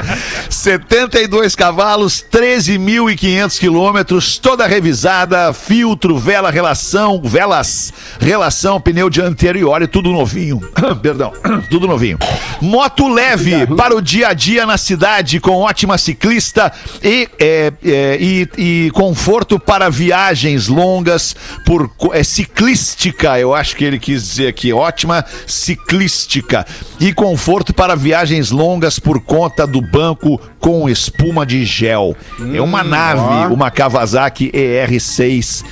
[0.50, 9.88] 72 cavalos, 13.500 quilômetros, toda revisada, filtro, vela, relação, velas, relação, pneu dianteiro e óleo,
[9.88, 10.60] tudo novinho.
[11.02, 11.32] Perdão,
[11.70, 12.18] tudo novinho.
[12.62, 16.72] Moto leve para o dia a dia na cidade, com ótima ciclista
[17.04, 23.84] e, é, é, e, e conforto para viagens longas por é ciclística, eu acho que
[23.84, 26.66] ele quis dizer aqui, ótima ciclística
[27.00, 32.16] e conforto para viagens longas por conta do banco com espuma de gel.
[32.54, 33.48] é uma nave, ó.
[33.54, 35.64] uma Kawasaki ER6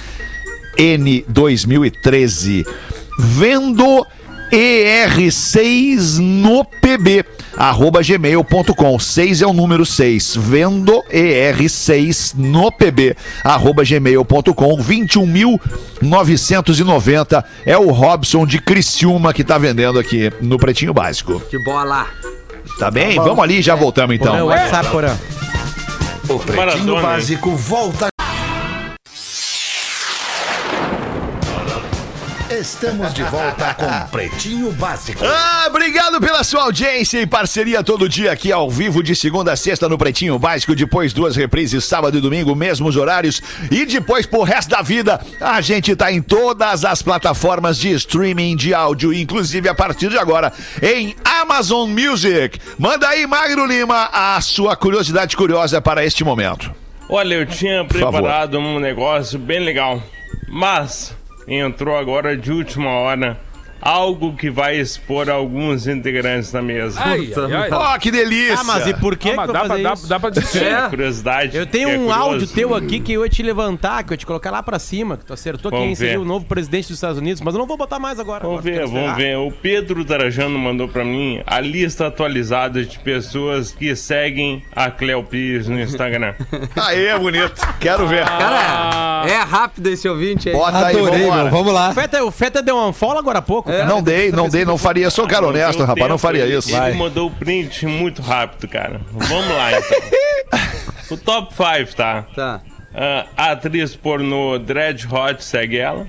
[0.78, 2.66] N 2013.
[3.20, 4.06] Vendo
[4.52, 7.26] ER6 no PB.
[7.58, 9.00] Arroba gmail.com.
[9.00, 10.36] 6 é o número 6.
[10.38, 13.16] Vendo ER6 no PB.
[13.44, 14.78] Arroba gmail.com.
[14.78, 21.42] 21.990 é o Robson de Criciúma que tá vendendo aqui no Pretinho Básico.
[21.50, 22.08] Que bola.
[22.80, 23.16] Tá bem?
[23.16, 24.48] Vamos ali já voltamos Porã, então.
[24.48, 25.14] WhatsApp, Porã.
[26.30, 27.02] O Pretinho Maratona, hein?
[27.02, 28.11] Básico volta.
[32.62, 35.26] Estamos de volta com Pretinho Básico.
[35.26, 39.56] Ah, obrigado pela sua audiência e parceria todo dia aqui ao vivo de segunda a
[39.56, 44.43] sexta no Pretinho Básico, depois duas reprises sábado e domingo, mesmos horários e depois pro
[44.43, 49.67] resto da vida a gente tá em todas as plataformas de streaming de áudio, inclusive
[49.67, 52.60] a partir de agora em Amazon Music.
[52.78, 56.71] Manda aí, Magro Lima, a sua curiosidade curiosa para este momento.
[57.10, 60.00] Olha, eu tinha preparado um negócio bem legal,
[60.47, 63.38] mas entrou agora de última hora
[63.82, 67.00] algo que vai expor alguns integrantes da mesa.
[67.04, 67.70] Ai, ai, ai.
[67.72, 68.58] Ó, que delícia!
[68.60, 70.62] Ah, mas e por que, Ah, que mas dá, pra, dá, dá pra desistir.
[70.72, 70.89] É.
[70.89, 71.58] Curiosidade.
[71.58, 72.20] Eu tenho é um curioso.
[72.22, 74.78] áudio teu aqui que eu ia te levantar, que eu ia te colocar lá pra
[74.80, 76.20] cima, que tu acertou Vamos quem seria ver.
[76.20, 78.43] o novo presidente dos Estados Unidos, mas eu não vou botar mais agora.
[78.43, 79.38] Vamos agora ver, vamos ver.
[79.38, 85.24] O Pedro Trajano mandou pra mim a lista atualizada de pessoas que seguem a Cleo
[85.24, 86.34] Pires no Instagram.
[86.76, 87.60] Aê, bonito.
[87.80, 88.26] Quero ver.
[88.26, 90.55] Cara, é rápido esse ouvinte aí.
[90.55, 91.43] Bota aí, Adorei, vambora.
[91.43, 91.51] meu.
[91.51, 91.89] Vamos lá.
[91.89, 93.70] O Feta, o Feta deu um follow agora há pouco.
[93.72, 93.86] Cara.
[93.86, 95.09] Não dei, não dei, não faria.
[95.09, 96.76] Sou cara honesto, rapaz, não faria ele- isso.
[96.76, 99.01] Ele mandou o print muito rápido, cara.
[99.11, 99.97] Vamos lá, então.
[101.11, 102.26] o top 5, tá?
[102.36, 102.61] Tá.
[102.93, 106.07] Ah, a atriz pornô Dread Hot segue ela.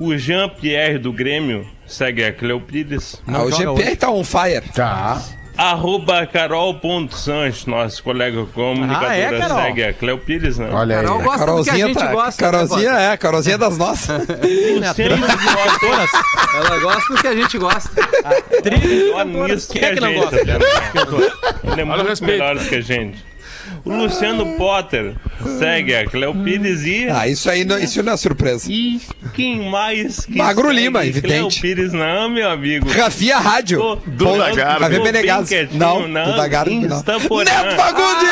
[0.00, 3.22] O Jean-Pierre do Grêmio segue a Cleo Pires.
[3.26, 4.62] Ah, o GPR tá on fire.
[4.74, 5.22] Tá.
[5.56, 9.56] Arroba Carol.Santos, nosso colega comunicadora, Ah, é, Carol?
[9.58, 10.68] segue a Cleo Pires, né?
[10.70, 11.04] Olha aí.
[11.04, 12.12] Carol gosta do que a Carolzinha gente tá.
[12.12, 12.44] gosta.
[12.44, 14.18] Carolzinha né, é, Carolzinha das nossas.
[14.26, 14.34] Né,
[14.88, 15.10] atriz?
[16.54, 17.90] Ela gosta do que a gente gosta.
[18.24, 19.50] Atriz, cantoras.
[19.50, 20.44] nisso Quem que é a que não gente, gosta?
[20.44, 20.54] né?
[21.64, 23.24] Ele é Olha muito melhor do que a gente.
[23.84, 25.14] O Luciano Potter
[25.58, 27.08] segue a Cleo Pires e...
[27.08, 28.70] Ah, isso aí não, isso não é surpresa.
[28.70, 29.00] E
[29.34, 31.60] quem mais que Magro Lima, evidente.
[31.60, 32.88] Pires não, meu amigo.
[32.90, 33.78] Rafinha Rádio.
[33.78, 34.16] Tô- Garbi.
[34.18, 35.50] tô Javier bem Menegas.
[35.72, 36.26] Não, não.
[36.68, 37.44] Insta Porã.
[37.44, 38.28] Neto Fagundes!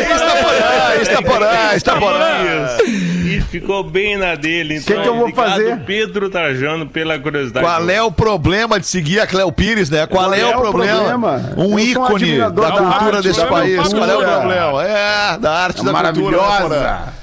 [0.00, 2.26] Está porã, está porã, está porã.
[2.44, 3.19] Isso.
[3.36, 4.76] E ficou bem na dele.
[4.76, 5.78] Então, que eu vou fazer?
[5.84, 7.64] Pedro Trajano pela curiosidade.
[7.64, 10.06] Qual é o problema de seguir a Cleo Pires, né?
[10.06, 10.98] Qual é, é o problema?
[11.00, 11.52] problema?
[11.56, 13.88] Um Eu ícone da da cultura arte, desse país.
[13.92, 14.82] Qual é o problema?
[14.84, 16.36] É, da arte da cultura.
[16.36, 16.42] né?
[16.42, 17.20] Maravilhosa.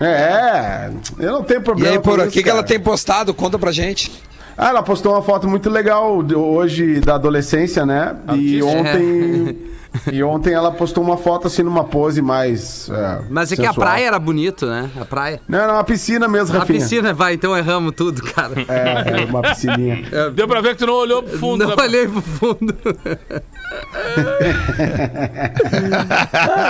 [0.00, 0.90] É,
[1.20, 3.32] eu não tenho E problema aí, por que, que ela tem postado?
[3.32, 4.10] Conta pra gente.
[4.56, 8.14] Ah, ela postou uma foto muito legal de- hoje da adolescência, né?
[8.34, 9.56] E ontem.
[10.12, 12.88] e ontem ela postou uma foto assim numa pose mais.
[12.90, 13.86] é, Mas é que a sensual.
[13.86, 14.90] praia era bonito, né?
[15.00, 15.40] A praia.
[15.48, 16.78] Não, era uma piscina mesmo, A Rafinha.
[16.80, 18.54] piscina, vai, então erramos tudo, cara.
[18.68, 20.02] É, é uma piscininha.
[20.34, 21.66] Deu pra ver que tu não olhou pro fundo.
[21.66, 21.82] Não né?
[21.82, 22.74] olhei pro fundo.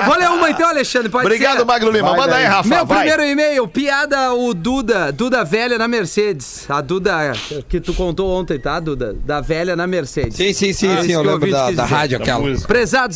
[0.06, 1.08] Vou ler uma então, Alexandre.
[1.08, 1.64] Pode Obrigado, ser?
[1.64, 2.10] Magro Lima.
[2.10, 2.52] Vai Manda aí, daí.
[2.52, 2.68] Rafa.
[2.68, 2.98] Meu vai.
[3.08, 6.64] primeiro e-mail, piada o Duda, Duda velha na Mercedes.
[6.68, 7.32] A Duda
[7.68, 9.14] que tu contou ontem, tá, Duda?
[9.24, 10.36] Da velha na Mercedes.
[10.36, 11.12] Sim, sim, sim, Ah, sim.
[11.12, 12.40] Eu lembro da, da rádio aquela.
[12.40, 12.66] música.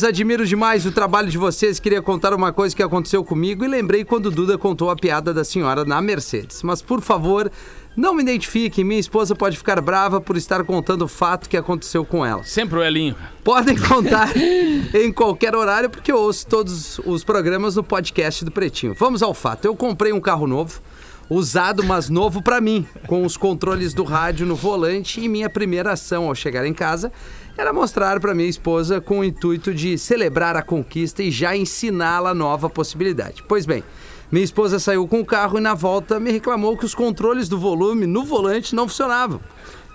[0.03, 1.79] Admiro demais o trabalho de vocês.
[1.79, 5.33] Queria contar uma coisa que aconteceu comigo e lembrei quando o Duda contou a piada
[5.33, 6.63] da senhora na Mercedes.
[6.63, 7.51] Mas, por favor,
[7.95, 8.83] não me identifiquem.
[8.83, 12.43] Minha esposa pode ficar brava por estar contando o fato que aconteceu com ela.
[12.43, 13.15] Sempre o Elinho.
[13.43, 14.31] Podem contar
[14.93, 18.93] em qualquer horário, porque eu ouço todos os programas no podcast do Pretinho.
[18.93, 19.65] Vamos ao fato.
[19.65, 20.81] Eu comprei um carro novo,
[21.29, 25.91] usado, mas novo pra mim, com os controles do rádio no volante, e minha primeira
[25.91, 27.11] ação ao chegar em casa
[27.59, 32.29] era mostrar pra minha esposa com o intuito de celebrar a conquista e já ensiná-la
[32.29, 33.43] a nova possibilidade.
[33.47, 33.83] Pois bem,
[34.31, 37.59] minha esposa saiu com o carro e na volta me reclamou que os controles do
[37.59, 39.41] volume no volante não funcionavam.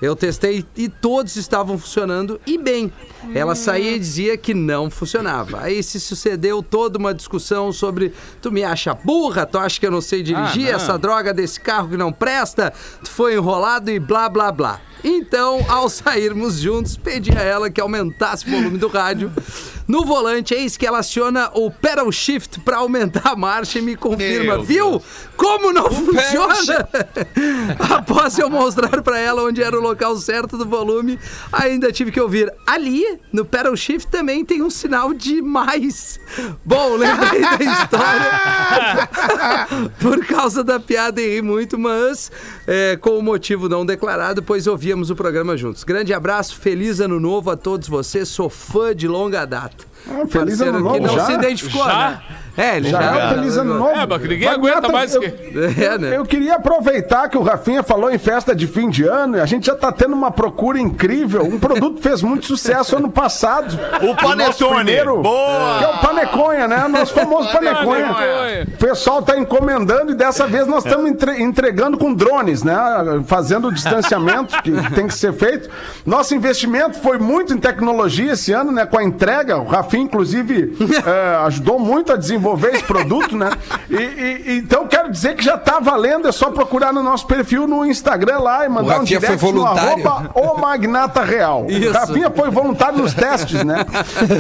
[0.03, 2.93] Eu testei e todos estavam funcionando e bem.
[3.35, 5.61] Ela saía e dizia que não funcionava.
[5.62, 8.12] Aí se sucedeu toda uma discussão sobre
[8.43, 10.77] tu me acha burra, tu acha que eu não sei dirigir Ah, não.
[10.77, 14.81] essa droga desse carro que não presta, tu foi enrolado e blá blá blá.
[15.05, 19.31] Então, ao sairmos juntos, pedi a ela que aumentasse o volume do rádio.
[19.87, 23.95] No volante, eis que ela aciona o pedal shift para aumentar a marcha e me
[23.95, 25.03] confirma, Meu viu?
[25.37, 26.89] Como não funciona?
[27.95, 31.19] Após eu mostrar pra ela onde era o local certo do volume,
[31.53, 32.51] ainda tive que ouvir.
[32.67, 36.19] Ali, no pedal shift, também tem um sinal de mais.
[36.65, 39.09] Bom, lembrei da história
[40.01, 42.33] por causa da piada e ri muito, mas
[42.67, 45.82] é, com o motivo não declarado, pois ouvíamos o programa juntos.
[45.82, 49.84] Grande abraço, feliz ano novo a todos vocês, sou fã de longa data.
[50.09, 51.26] Ah, feliz ano que novo, não já?
[51.26, 52.11] se identificou, Já?
[52.11, 52.22] né?
[52.57, 53.91] É, ele Já já, é um feliz ano novo.
[53.91, 55.27] É, mas ninguém Mas, aguenta Nata, mais eu- que.
[55.85, 56.17] É, né?
[56.17, 59.47] Eu queria aproveitar que o Rafinha falou em festa de fim de ano e a
[59.47, 61.43] gente já tá tendo uma procura incrível.
[61.45, 63.77] Um produto fez muito sucesso ano passado.
[64.03, 64.77] O Panetone.
[64.85, 65.79] primeiro, Boa.
[65.79, 66.87] Que é o Paneconha, né?
[66.89, 68.07] Nosso famoso Paneconha.
[68.15, 68.69] Paneconha.
[68.75, 72.77] O pessoal tá encomendando e dessa vez nós estamos entre- entregando com drones, né?
[73.27, 75.69] Fazendo o distanciamento que tem que ser feito.
[76.07, 78.87] Nosso investimento foi muito em tecnologia esse ano, né?
[78.87, 79.59] Com a entrega.
[79.59, 83.51] O Rafinha, inclusive, eh, ajudou muito a desenvolver desenvolver esse produto, né?
[83.88, 87.66] E, e- então quero dizer que já tá valendo, é só procurar no nosso perfil
[87.66, 90.09] no Instagram lá e mandar um Rafinha foi direct no voluntário.
[90.09, 91.66] arroba o Magnata Real.
[91.68, 91.92] Isso.
[91.92, 93.84] Rafinha foi voluntário nos testes, né?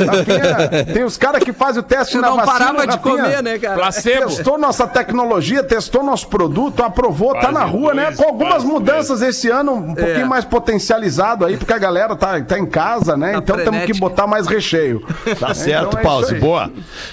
[0.06, 2.52] Rafinha, tem os caras que fazem o teste Tu na não vacina.
[2.58, 3.74] parava de Rafinha comer, né, cara?
[3.76, 4.26] Placebo.
[4.26, 8.04] Testou nossa tecnologia, testou nosso produto, aprovou, tá Quase na rua, né?
[8.06, 10.24] dois, Com algumas mudanças esse ano, um pouquinho É.
[10.24, 13.32] mais potencializado aí, porque a galera tá, tá em casa, né?
[13.32, 15.04] Tá então temos que botar mais recheio.
[15.38, 16.34] Tá certo, Então é Pause.
[16.34, 16.70] Boa.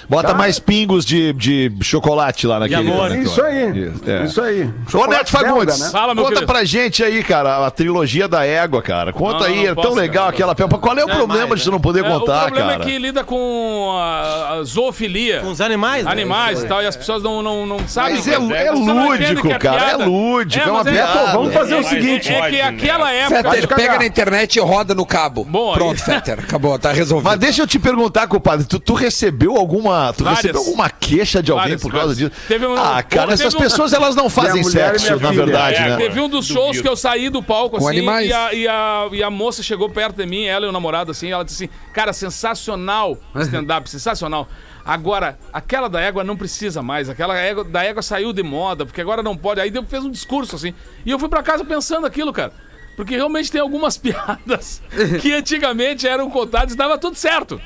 [0.09, 0.33] Bota Tá.
[0.33, 2.89] mais pingos de, de chocolate lá naquele.
[2.91, 3.15] amor.
[3.15, 3.91] Isso aí.
[4.07, 4.23] É.
[4.25, 4.69] Isso aí.
[4.93, 5.89] Ô, Neto Fagundes, belga, né?
[5.91, 6.51] Fala, meu conta querido.
[6.51, 9.13] pra gente aí, cara, a trilogia da égua, cara.
[9.13, 10.35] Conta Não, aí, não é tão posso, legal cara.
[10.35, 10.77] aquela pepa.
[10.77, 12.83] Qual é o é problema mais, de tu não poder É, contar, o problema cara?
[12.83, 15.41] é que lida com a, a zoofilia.
[15.41, 16.11] Com os animais, né?
[16.11, 18.15] Animais e tal, e as pessoas não, não, não sabem.
[18.15, 21.31] Mas é- é entendem lúdico, é cara, é lúdico, é uma piada.
[21.33, 22.29] Vamos fazer o É, seguinte.
[22.31, 23.19] É, é que Pode, aquela né?
[23.19, 23.51] época.
[23.51, 25.45] Fetter, pega na internet e roda no cabo.
[25.73, 27.29] Pronto, Fetter, acabou, tá resolvido.
[27.29, 31.63] Mas deixa eu te perguntar, compadre, tu, recebeu alguma, tu recebeu alguma queixa de alguém
[31.65, 32.17] Várias, por causa várias.
[32.31, 32.47] disso?
[32.47, 35.89] Teve um- ah, cara, teve essas um- pessoas elas não fazem sexo, na verdade, É,
[35.89, 35.97] né?
[35.97, 36.83] Teve um dos shows Duvido.
[36.83, 38.29] que eu saí do palco, Com assim, animais.
[38.29, 41.11] e a, e, a, e a moça chegou perto de mim, ela e o namorado,
[41.11, 44.47] assim, ela disse assim, cara, sensacional stand-up, sensacional.
[44.83, 48.99] Agora, aquela da égua não precisa mais, aquela égua, da égua saiu de moda, porque
[48.99, 49.61] agora não pode.
[49.61, 50.73] Aí deu, fez um discurso, assim,
[51.05, 52.51] e eu fui pra casa pensando aquilo, cara.
[52.95, 54.81] Porque realmente tem algumas piadas
[55.21, 57.61] que antigamente eram contadas e dava tudo certo.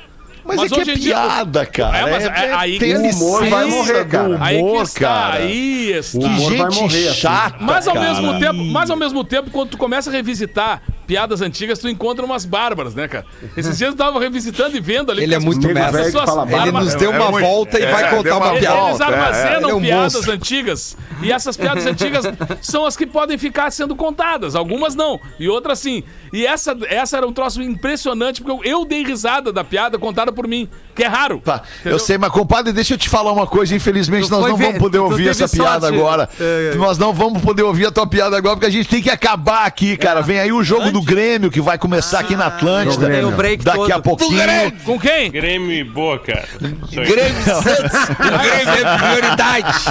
[0.46, 1.98] Mas, é que é em dia- piada, cara.
[1.98, 4.36] É, mas é- aí tem que- a o humor licença vai morrer, cara.
[4.40, 5.34] Aí que humor, está, cara.
[5.34, 6.18] aí está.
[6.18, 7.16] O humor vai gente morrer, assim.
[7.20, 8.08] chata, Mas ao cara.
[8.08, 12.24] mesmo tempo, mas ao mesmo tempo, quando tu começa a revisitar piadas antigas, tu encontra
[12.24, 13.24] umas bárbaras, né, cara?
[13.56, 15.22] Esses dias eu tava revisitando e vendo ali.
[15.22, 16.02] Ele é muito mestre.
[16.02, 18.60] Ele nos deu É uma muito- volta e é, vai deu contar uma uma Eles,
[18.60, 18.88] piada.
[18.88, 20.32] eles armazenam Ele é um piadas monstro.
[20.32, 22.24] antigas e essas piadas antigas
[22.60, 24.54] são as que podem ficar sendo contadas.
[24.54, 26.02] Algumas não, e outras sim.
[26.32, 30.32] E essa, essa era um troço impressionante, porque eu, eu dei risada da piada contada
[30.32, 31.40] por mim, que é raro.
[31.44, 33.74] Tá, eu sei, mas compadre, deixa eu te falar uma coisa.
[33.74, 35.94] Infelizmente, Tu nós não ver- vamos poder ouvir essa piada sorte.
[35.94, 36.28] agora.
[36.40, 36.76] É, é.
[36.76, 39.64] Nós não vamos poder ouvir a tua piada agora, porque a gente tem que acabar
[39.66, 40.20] aqui, cara.
[40.22, 43.08] Vem aí o jogo do Grêmio, que vai começar aqui na Atlântida.
[43.08, 43.92] tem o break Daqui todo.
[43.92, 44.40] a pouquinho.
[44.84, 45.30] Com quem?
[45.30, 46.44] Grêmio e Boca.
[46.90, 47.66] Grêmio Santos.
[48.26, 49.84] O Grêmio é prioridade.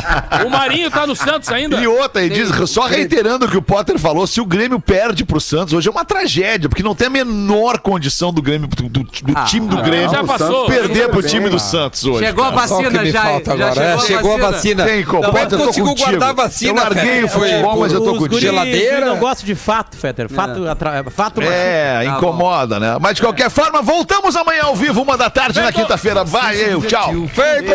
[0.46, 1.78] O Marinho tá no Santos ainda?
[1.78, 5.24] E outra, e diz, só reiterando o que o Potter falou, se o Grêmio perde
[5.26, 8.90] pro Santos, hoje é uma tragédia, porque não tem a menor condição do Grêmio, do,
[8.90, 10.66] do- do Ah, time do não, Grêmio, já passou.
[10.66, 11.60] perder pro Bem, time do.
[11.60, 12.26] Santos hoje.
[12.26, 13.12] Chegou a vacina já.
[13.12, 13.84] já.
[13.84, 14.86] É, chegou a vacina.
[14.86, 15.96] Tem, Potter, eu tô contigo.
[15.96, 18.40] guardar a vacina, Eu larguei o futebol, mas eu tô contigo.
[18.40, 19.06] Geladeira.
[19.06, 20.30] não gosto de fato, Fetter.
[20.30, 21.04] Fato, atra...
[21.10, 22.98] fato É, Tá incomoda, né?
[23.00, 26.24] Mas de qualquer forma, voltamos amanhã ao vivo, uma da tarde na quinta-feira.
[26.24, 27.12] Vai, eu, tchau.
[27.34, 27.72] Feito!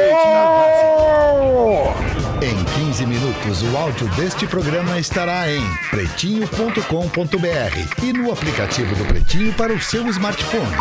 [2.42, 9.52] Em 15 minutos, o áudio deste programa estará em pretinho.com.br e no aplicativo do Pretinho
[9.52, 10.76] para o seu smartphone.